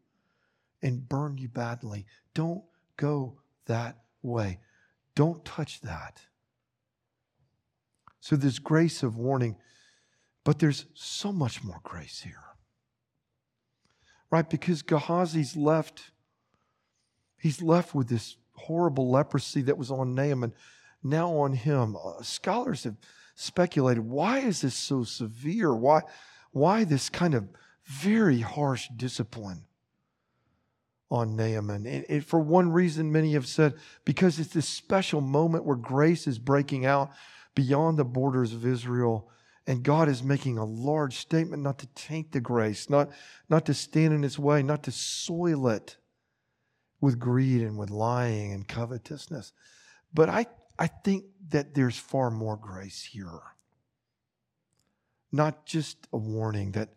and 0.81 1.09
burn 1.09 1.37
you 1.37 1.49
badly. 1.49 2.05
Don't 2.33 2.63
go 2.95 3.37
that 3.65 3.97
way. 4.21 4.59
Don't 5.13 5.43
touch 5.43 5.81
that. 5.81 6.21
So 8.21 8.37
there's 8.37 8.59
grace 8.59 9.03
of 9.03 9.17
warning, 9.17 9.57
but 10.45 10.59
there's 10.59 10.85
so 10.93 11.33
much 11.33 11.65
more 11.65 11.81
grace 11.83 12.21
here. 12.21 12.45
Right? 14.31 14.49
Because 14.49 14.81
Gehazi's 14.81 15.57
left, 15.57 16.11
he's 17.37 17.61
left 17.61 17.93
with 17.93 18.07
this 18.07 18.37
horrible 18.53 19.11
leprosy 19.11 19.63
that 19.63 19.77
was 19.77 19.91
on 19.91 20.15
Naaman, 20.15 20.53
now 21.03 21.29
on 21.35 21.51
him. 21.51 21.97
Uh, 21.97 22.21
scholars 22.21 22.85
have 22.85 22.95
speculated 23.35 24.05
why 24.05 24.39
is 24.39 24.61
this 24.61 24.75
so 24.75 25.03
severe? 25.03 25.75
Why, 25.75 26.03
why 26.51 26.85
this 26.85 27.09
kind 27.09 27.33
of 27.33 27.49
very 27.85 28.41
harsh 28.41 28.89
discipline? 28.95 29.65
on 31.11 31.35
Naaman. 31.35 31.85
And, 31.85 32.25
for 32.25 32.39
one 32.39 32.71
reason, 32.71 33.11
many 33.11 33.33
have 33.33 33.47
said, 33.47 33.75
because 34.03 34.39
it's 34.39 34.53
this 34.53 34.67
special 34.67 35.21
moment 35.21 35.65
where 35.65 35.75
grace 35.75 36.27
is 36.27 36.39
breaking 36.39 36.85
out 36.85 37.11
beyond 37.53 37.97
the 37.97 38.05
borders 38.05 38.53
of 38.53 38.65
Israel. 38.65 39.29
And 39.67 39.83
God 39.83 40.09
is 40.09 40.21
making 40.21 40.57
a 40.57 40.65
large 40.65 41.17
statement 41.17 41.63
not 41.63 41.79
to 41.79 41.87
taint 41.95 42.31
the 42.31 42.39
grace, 42.39 42.89
not, 42.89 43.09
not 43.49 43.65
to 43.65 43.73
stand 43.73 44.13
in 44.13 44.23
its 44.23 44.37
way, 44.37 44.61
not 44.61 44.83
to 44.83 44.91
soil 44.91 45.67
it 45.69 45.97
with 47.01 47.19
greed 47.19 47.61
and 47.61 47.77
with 47.77 47.89
lying 47.89 48.51
and 48.51 48.67
covetousness. 48.67 49.53
But 50.13 50.29
I, 50.29 50.45
I 50.77 50.87
think 50.87 51.25
that 51.49 51.73
there's 51.73 51.97
far 51.97 52.29
more 52.29 52.57
grace 52.57 53.03
here. 53.03 53.41
Not 55.31 55.65
just 55.65 56.07
a 56.13 56.17
warning 56.17 56.71
that 56.73 56.89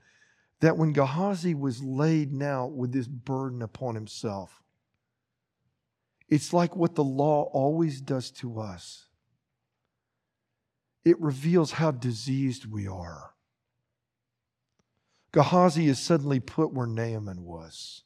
that 0.61 0.77
when 0.77 0.93
Gehazi 0.93 1.55
was 1.55 1.83
laid 1.83 2.33
now 2.33 2.67
with 2.67 2.93
this 2.93 3.07
burden 3.07 3.63
upon 3.63 3.95
himself, 3.95 4.63
it's 6.29 6.53
like 6.53 6.77
what 6.77 6.95
the 6.95 7.05
law 7.05 7.45
always 7.53 8.01
does 8.01 8.31
to 8.33 8.61
us. 8.61 9.07
It 11.05 11.21
reveals 11.21 11.73
how 11.73 11.93
diseased 11.93 12.71
we 12.71 12.87
are. 12.87 13.35
Gehazi 15.33 15.87
is 15.87 15.99
suddenly 15.99 16.41
put 16.41 16.73
where 16.73 16.87
Naaman 16.87 17.45
was, 17.45 18.03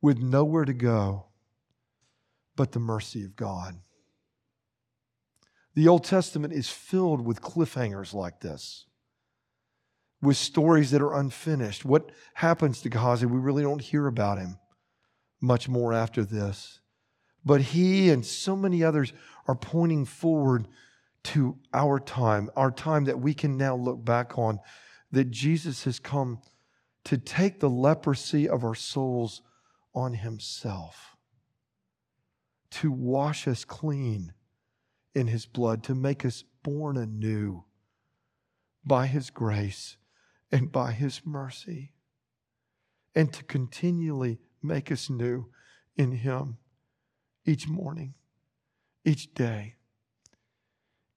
with 0.00 0.18
nowhere 0.18 0.64
to 0.64 0.74
go 0.74 1.26
but 2.56 2.72
the 2.72 2.80
mercy 2.80 3.24
of 3.24 3.36
God. 3.36 3.80
The 5.74 5.88
Old 5.88 6.04
Testament 6.04 6.52
is 6.52 6.70
filled 6.70 7.20
with 7.20 7.42
cliffhangers 7.42 8.14
like 8.14 8.40
this 8.40 8.86
with 10.24 10.36
stories 10.36 10.90
that 10.90 11.02
are 11.02 11.14
unfinished. 11.14 11.84
What 11.84 12.10
happens 12.34 12.80
to 12.80 12.88
Gehazi? 12.88 13.26
We 13.26 13.38
really 13.38 13.62
don't 13.62 13.80
hear 13.80 14.06
about 14.06 14.38
him 14.38 14.58
much 15.40 15.68
more 15.68 15.92
after 15.92 16.24
this. 16.24 16.80
But 17.44 17.60
he 17.60 18.10
and 18.10 18.24
so 18.24 18.56
many 18.56 18.82
others 18.82 19.12
are 19.46 19.54
pointing 19.54 20.06
forward 20.06 20.66
to 21.24 21.58
our 21.72 21.98
time, 22.00 22.50
our 22.56 22.70
time 22.70 23.04
that 23.04 23.20
we 23.20 23.34
can 23.34 23.56
now 23.56 23.76
look 23.76 24.04
back 24.04 24.38
on, 24.38 24.58
that 25.12 25.30
Jesus 25.30 25.84
has 25.84 25.98
come 25.98 26.40
to 27.04 27.18
take 27.18 27.60
the 27.60 27.70
leprosy 27.70 28.48
of 28.48 28.64
our 28.64 28.74
souls 28.74 29.42
on 29.94 30.14
himself, 30.14 31.16
to 32.70 32.90
wash 32.90 33.46
us 33.46 33.64
clean 33.64 34.32
in 35.14 35.26
his 35.26 35.46
blood, 35.46 35.82
to 35.84 35.94
make 35.94 36.24
us 36.24 36.44
born 36.62 36.96
anew 36.96 37.64
by 38.84 39.06
his 39.06 39.30
grace 39.30 39.96
and 40.50 40.70
by 40.70 40.92
his 40.92 41.22
mercy, 41.24 41.92
and 43.14 43.32
to 43.32 43.44
continually 43.44 44.38
make 44.62 44.90
us 44.90 45.08
new 45.08 45.46
in 45.96 46.12
him 46.12 46.58
each 47.44 47.68
morning, 47.68 48.14
each 49.04 49.34
day, 49.34 49.74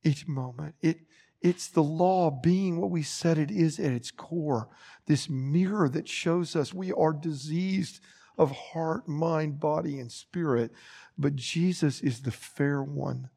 each 0.04 0.28
moment. 0.28 0.76
It, 0.82 1.00
it's 1.42 1.68
the 1.68 1.84
law 1.84 2.32
being 2.32 2.80
what 2.80 2.90
we 2.90 3.04
said 3.04 3.38
it 3.38 3.52
is 3.52 3.80
at 3.80 3.92
its 3.92 4.12
core, 4.12 4.70
this 5.06 5.30
mirror 5.30 5.88
that 5.90 6.08
shows 6.08 6.56
us 6.56 6.74
we 6.74 6.92
are 6.92 7.14
diseased 7.14 8.00
of 8.38 8.52
heart, 8.52 9.08
mind, 9.08 9.60
body, 9.60 10.00
and 10.00 10.12
spirit. 10.12 10.72
But 11.18 11.36
Jesus 11.36 12.02
is 12.02 12.22
the 12.22 12.32
fair 12.32 12.84
one, 12.84 13.30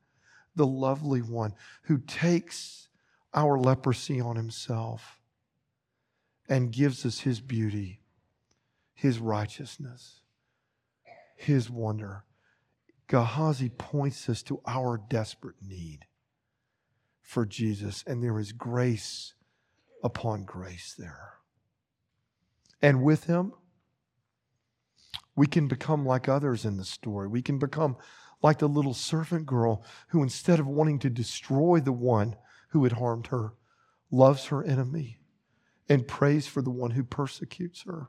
the 0.55 0.67
lovely 0.67 1.23
one 1.23 1.55
who 1.83 1.99
takes 1.99 2.89
our 3.33 3.59
leprosy 3.59 4.21
on 4.21 4.37
himself 4.37 5.20
and 6.51 6.73
gives 6.73 7.07
us 7.07 7.21
his 7.21 7.41
beauty, 7.41 8.01
his 8.93 9.21
righteousness, 9.21 10.21
his 11.37 11.71
wonder. 11.71 12.25
Gehazi 13.07 13.69
points 13.69 14.29
us 14.29 14.43
to 14.43 14.61
our 14.67 14.99
desperate 14.99 15.63
need 15.63 16.07
for 17.23 17.47
Jesus, 17.47 18.03
and 18.05 18.23
there 18.23 18.39
is 18.41 18.51
grace 18.51 19.35
upon 20.03 20.45
grace 20.45 20.93
there. 20.99 21.35
And 22.83 23.05
with 23.05 23.25
him, 23.25 23.53
we 25.37 25.47
can 25.47 25.69
become 25.69 26.05
like 26.05 26.29
others 26.29 26.65
in 26.65 26.77
the 26.77 26.85
story. 26.85 27.29
We 27.29 27.43
can 27.43 27.61
become 27.61 27.97
like 28.43 28.59
the 28.59 28.69
little 28.69 28.95
servant 28.95 29.47
girl 29.47 29.85
who, 30.09 30.23
instead 30.23 30.59
of 30.59 30.67
wanting 30.67 30.99
to 31.01 31.11
destroy 31.11 31.79
the 31.79 31.93
one 31.93 32.35
who 32.71 32.83
had 32.83 32.95
harmed 32.95 33.29
her, 33.29 33.55
loves 34.11 34.47
her 34.47 34.65
enemy 34.65 35.20
and 35.91 36.07
prays 36.07 36.47
for 36.47 36.63
the 36.63 36.71
one 36.71 36.93
who 36.93 37.03
persecutes 37.03 37.83
her. 37.83 38.09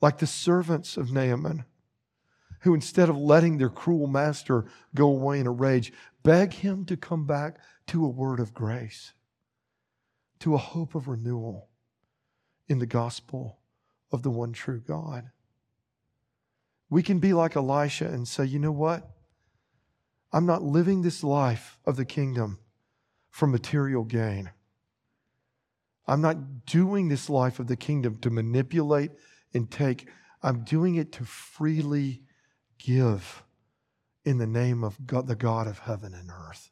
Like 0.00 0.18
the 0.18 0.26
servants 0.26 0.96
of 0.96 1.12
Naaman, 1.12 1.64
who 2.60 2.74
instead 2.74 3.08
of 3.08 3.16
letting 3.16 3.58
their 3.58 3.68
cruel 3.68 4.06
master 4.06 4.64
go 4.94 5.08
away 5.08 5.40
in 5.40 5.48
a 5.48 5.50
rage, 5.50 5.92
beg 6.22 6.54
him 6.54 6.84
to 6.86 6.96
come 6.96 7.26
back 7.26 7.58
to 7.88 8.04
a 8.04 8.08
word 8.08 8.38
of 8.38 8.54
grace, 8.54 9.12
to 10.38 10.54
a 10.54 10.58
hope 10.58 10.94
of 10.94 11.08
renewal 11.08 11.68
in 12.68 12.78
the 12.78 12.86
gospel 12.86 13.58
of 14.12 14.22
the 14.22 14.30
one 14.30 14.52
true 14.52 14.80
God. 14.80 15.30
We 16.88 17.02
can 17.02 17.18
be 17.18 17.32
like 17.32 17.56
Elisha 17.56 18.06
and 18.06 18.28
say, 18.28 18.44
you 18.44 18.60
know 18.60 18.72
what? 18.72 19.10
I'm 20.32 20.46
not 20.46 20.62
living 20.62 21.02
this 21.02 21.24
life 21.24 21.78
of 21.84 21.96
the 21.96 22.04
kingdom 22.04 22.60
for 23.28 23.48
material 23.48 24.04
gain. 24.04 24.50
I'm 26.08 26.22
not 26.22 26.64
doing 26.64 27.08
this 27.08 27.28
life 27.28 27.60
of 27.60 27.66
the 27.66 27.76
kingdom 27.76 28.16
to 28.22 28.30
manipulate 28.30 29.10
and 29.52 29.70
take. 29.70 30.08
I'm 30.42 30.64
doing 30.64 30.94
it 30.94 31.12
to 31.12 31.24
freely 31.24 32.22
give 32.78 33.42
in 34.24 34.38
the 34.38 34.46
name 34.46 34.82
of 34.82 35.06
God, 35.06 35.26
the 35.26 35.36
God 35.36 35.66
of 35.66 35.80
heaven 35.80 36.14
and 36.14 36.30
earth, 36.30 36.70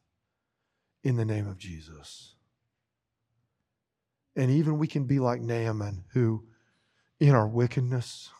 in 1.04 1.16
the 1.16 1.24
name 1.26 1.46
of 1.46 1.58
Jesus. 1.58 2.34
And 4.34 4.50
even 4.50 4.78
we 4.78 4.86
can 4.86 5.04
be 5.04 5.18
like 5.18 5.42
Naaman, 5.42 6.04
who, 6.14 6.44
in 7.20 7.34
our 7.34 7.48
wickedness, 7.48 8.30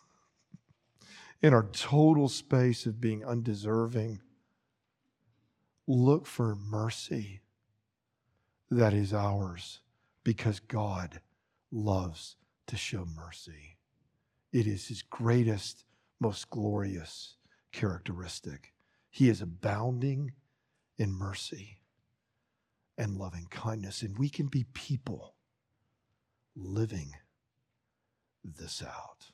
in 1.43 1.53
our 1.53 1.67
total 1.73 2.29
space 2.29 2.87
of 2.87 3.01
being 3.01 3.23
undeserving, 3.23 4.21
look 5.87 6.27
for 6.27 6.55
mercy 6.55 7.43
that 8.71 8.95
is 8.95 9.13
ours 9.13 9.81
because 10.27 10.59
God 10.59 11.21
loves 11.71 12.35
to 12.67 12.77
show 12.77 13.07
mercy. 13.07 13.77
It 14.53 14.67
is 14.67 14.89
his 14.89 15.03
greatest, 15.03 15.85
most 16.19 16.51
glorious 16.51 17.37
characteristic. 17.71 18.73
He 19.09 19.29
is 19.29 19.41
abounding 19.41 20.33
in 20.99 21.13
mercy 21.13 21.79
and 22.99 23.17
loving 23.17 23.47
kindness, 23.51 24.03
and 24.03 24.19
we 24.19 24.29
can 24.29 24.49
be 24.49 24.65
people 24.75 25.37
living 26.57 27.13
this 28.43 28.83
out. 28.83 29.27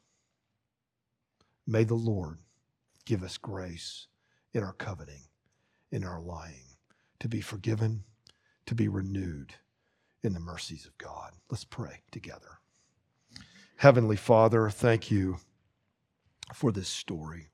May 1.66 1.84
the 1.84 1.94
Lord 1.94 2.36
give 3.06 3.22
us 3.22 3.38
grace 3.38 4.08
in 4.52 4.62
our 4.62 4.74
coveting, 4.74 5.22
in 5.90 6.04
our 6.04 6.20
lying, 6.20 6.76
to 7.20 7.30
be 7.30 7.40
forgiven, 7.40 8.04
to 8.66 8.74
be 8.74 8.88
renewed 8.88 9.54
in 10.22 10.32
the 10.34 10.40
mercies 10.40 10.86
of 10.86 10.96
God. 10.98 11.32
Let's 11.50 11.64
pray 11.64 12.02
together. 12.10 12.58
Heavenly 13.76 14.16
Father, 14.16 14.70
thank 14.70 15.10
you 15.10 15.38
for 16.54 16.70
this 16.70 16.88
story. 16.88 17.48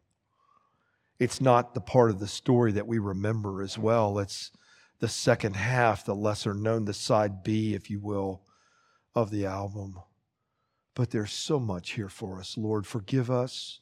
It's 1.19 1.41
not 1.41 1.75
the 1.75 1.81
part 1.81 2.11
of 2.11 2.21
the 2.21 2.29
story 2.29 2.73
that 2.73 2.87
we 2.87 2.99
remember 2.99 3.63
as 3.63 3.79
well. 3.79 4.19
It's 4.19 4.53
the 5.01 5.09
second 5.09 5.57
half, 5.57 6.05
the 6.05 6.15
lesser 6.15 6.55
known, 6.55 6.85
the 6.85 6.95
side 6.95 7.43
B, 7.43 7.75
if 7.75 7.91
you 7.91 8.01
will, 8.01 8.43
of 9.15 9.31
the 9.31 9.47
album. 9.47 9.97
But 10.95 11.11
there's 11.11 11.33
so 11.33 11.59
much 11.59 11.93
here 11.93 12.09
for 12.09 12.39
us. 12.39 12.57
Lord, 12.59 12.87
forgive 12.87 13.31
us 13.31 13.81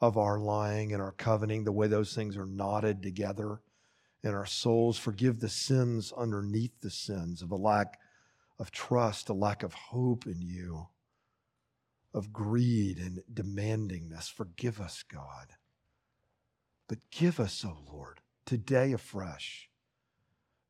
of 0.00 0.16
our 0.16 0.38
lying 0.38 0.92
and 0.92 1.02
our 1.02 1.12
coveting, 1.12 1.64
the 1.64 1.72
way 1.72 1.86
those 1.86 2.14
things 2.14 2.36
are 2.36 2.46
knotted 2.46 3.02
together 3.02 3.60
in 4.22 4.34
our 4.34 4.46
souls. 4.46 4.98
Forgive 4.98 5.40
the 5.40 5.48
sins 5.48 6.12
underneath 6.16 6.80
the 6.80 6.90
sins 6.90 7.42
of 7.42 7.50
a 7.50 7.56
lack 7.56 7.98
of 8.58 8.70
trust, 8.70 9.28
a 9.28 9.32
lack 9.32 9.62
of 9.62 9.72
hope 9.72 10.26
in 10.26 10.40
you, 10.40 10.88
of 12.12 12.32
greed 12.32 12.98
and 12.98 13.20
demandingness. 13.32 14.30
Forgive 14.30 14.80
us, 14.80 15.02
God. 15.02 15.48
But 16.88 16.98
give 17.10 17.38
us, 17.38 17.64
O 17.64 17.68
oh 17.68 17.92
Lord, 17.92 18.20
today 18.46 18.92
afresh, 18.92 19.68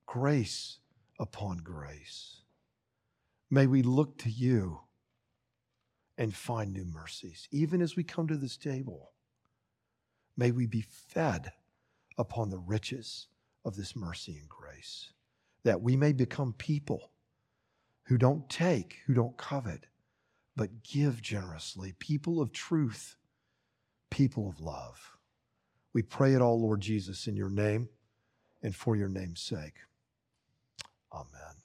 grace 0.07 0.79
upon 1.19 1.59
grace. 1.59 2.43
May 3.51 3.67
we 3.67 3.83
look 3.83 4.19
to 4.19 4.31
you 4.31 4.81
and 6.19 6.35
find 6.35 6.73
new 6.73 6.85
mercies, 6.85 7.49
even 7.53 7.81
as 7.81 7.97
we 7.97 8.03
come 8.03 8.27
to 8.27 8.37
this 8.37 8.57
table. 8.57 9.13
May 10.37 10.51
we 10.51 10.67
be 10.67 10.83
fed 10.83 11.53
upon 12.19 12.51
the 12.51 12.59
riches 12.59 13.29
of 13.65 13.77
this 13.77 13.95
mercy 13.97 14.37
and 14.39 14.49
grace, 14.49 15.13
that 15.63 15.81
we 15.81 15.97
may 15.97 16.13
become 16.13 16.53
people 16.53 17.13
who 18.09 18.17
don't 18.17 18.49
take, 18.49 19.01
who 19.07 19.13
don't 19.13 19.37
covet, 19.37 19.85
but 20.57 20.83
give 20.83 21.21
generously, 21.21 21.95
people 21.99 22.41
of 22.41 22.53
truth, 22.53 23.17
people 24.11 24.49
of 24.49 24.61
love. 24.61 25.13
We 25.93 26.01
pray 26.03 26.33
it 26.33 26.41
all, 26.41 26.61
Lord 26.61 26.81
Jesus, 26.81 27.27
in 27.27 27.37
your 27.37 27.51
name 27.51 27.91
and 28.63 28.75
for 28.75 28.97
your 28.97 29.11
name's 29.11 29.43
sake. 29.43 29.75
Amen. 31.13 31.58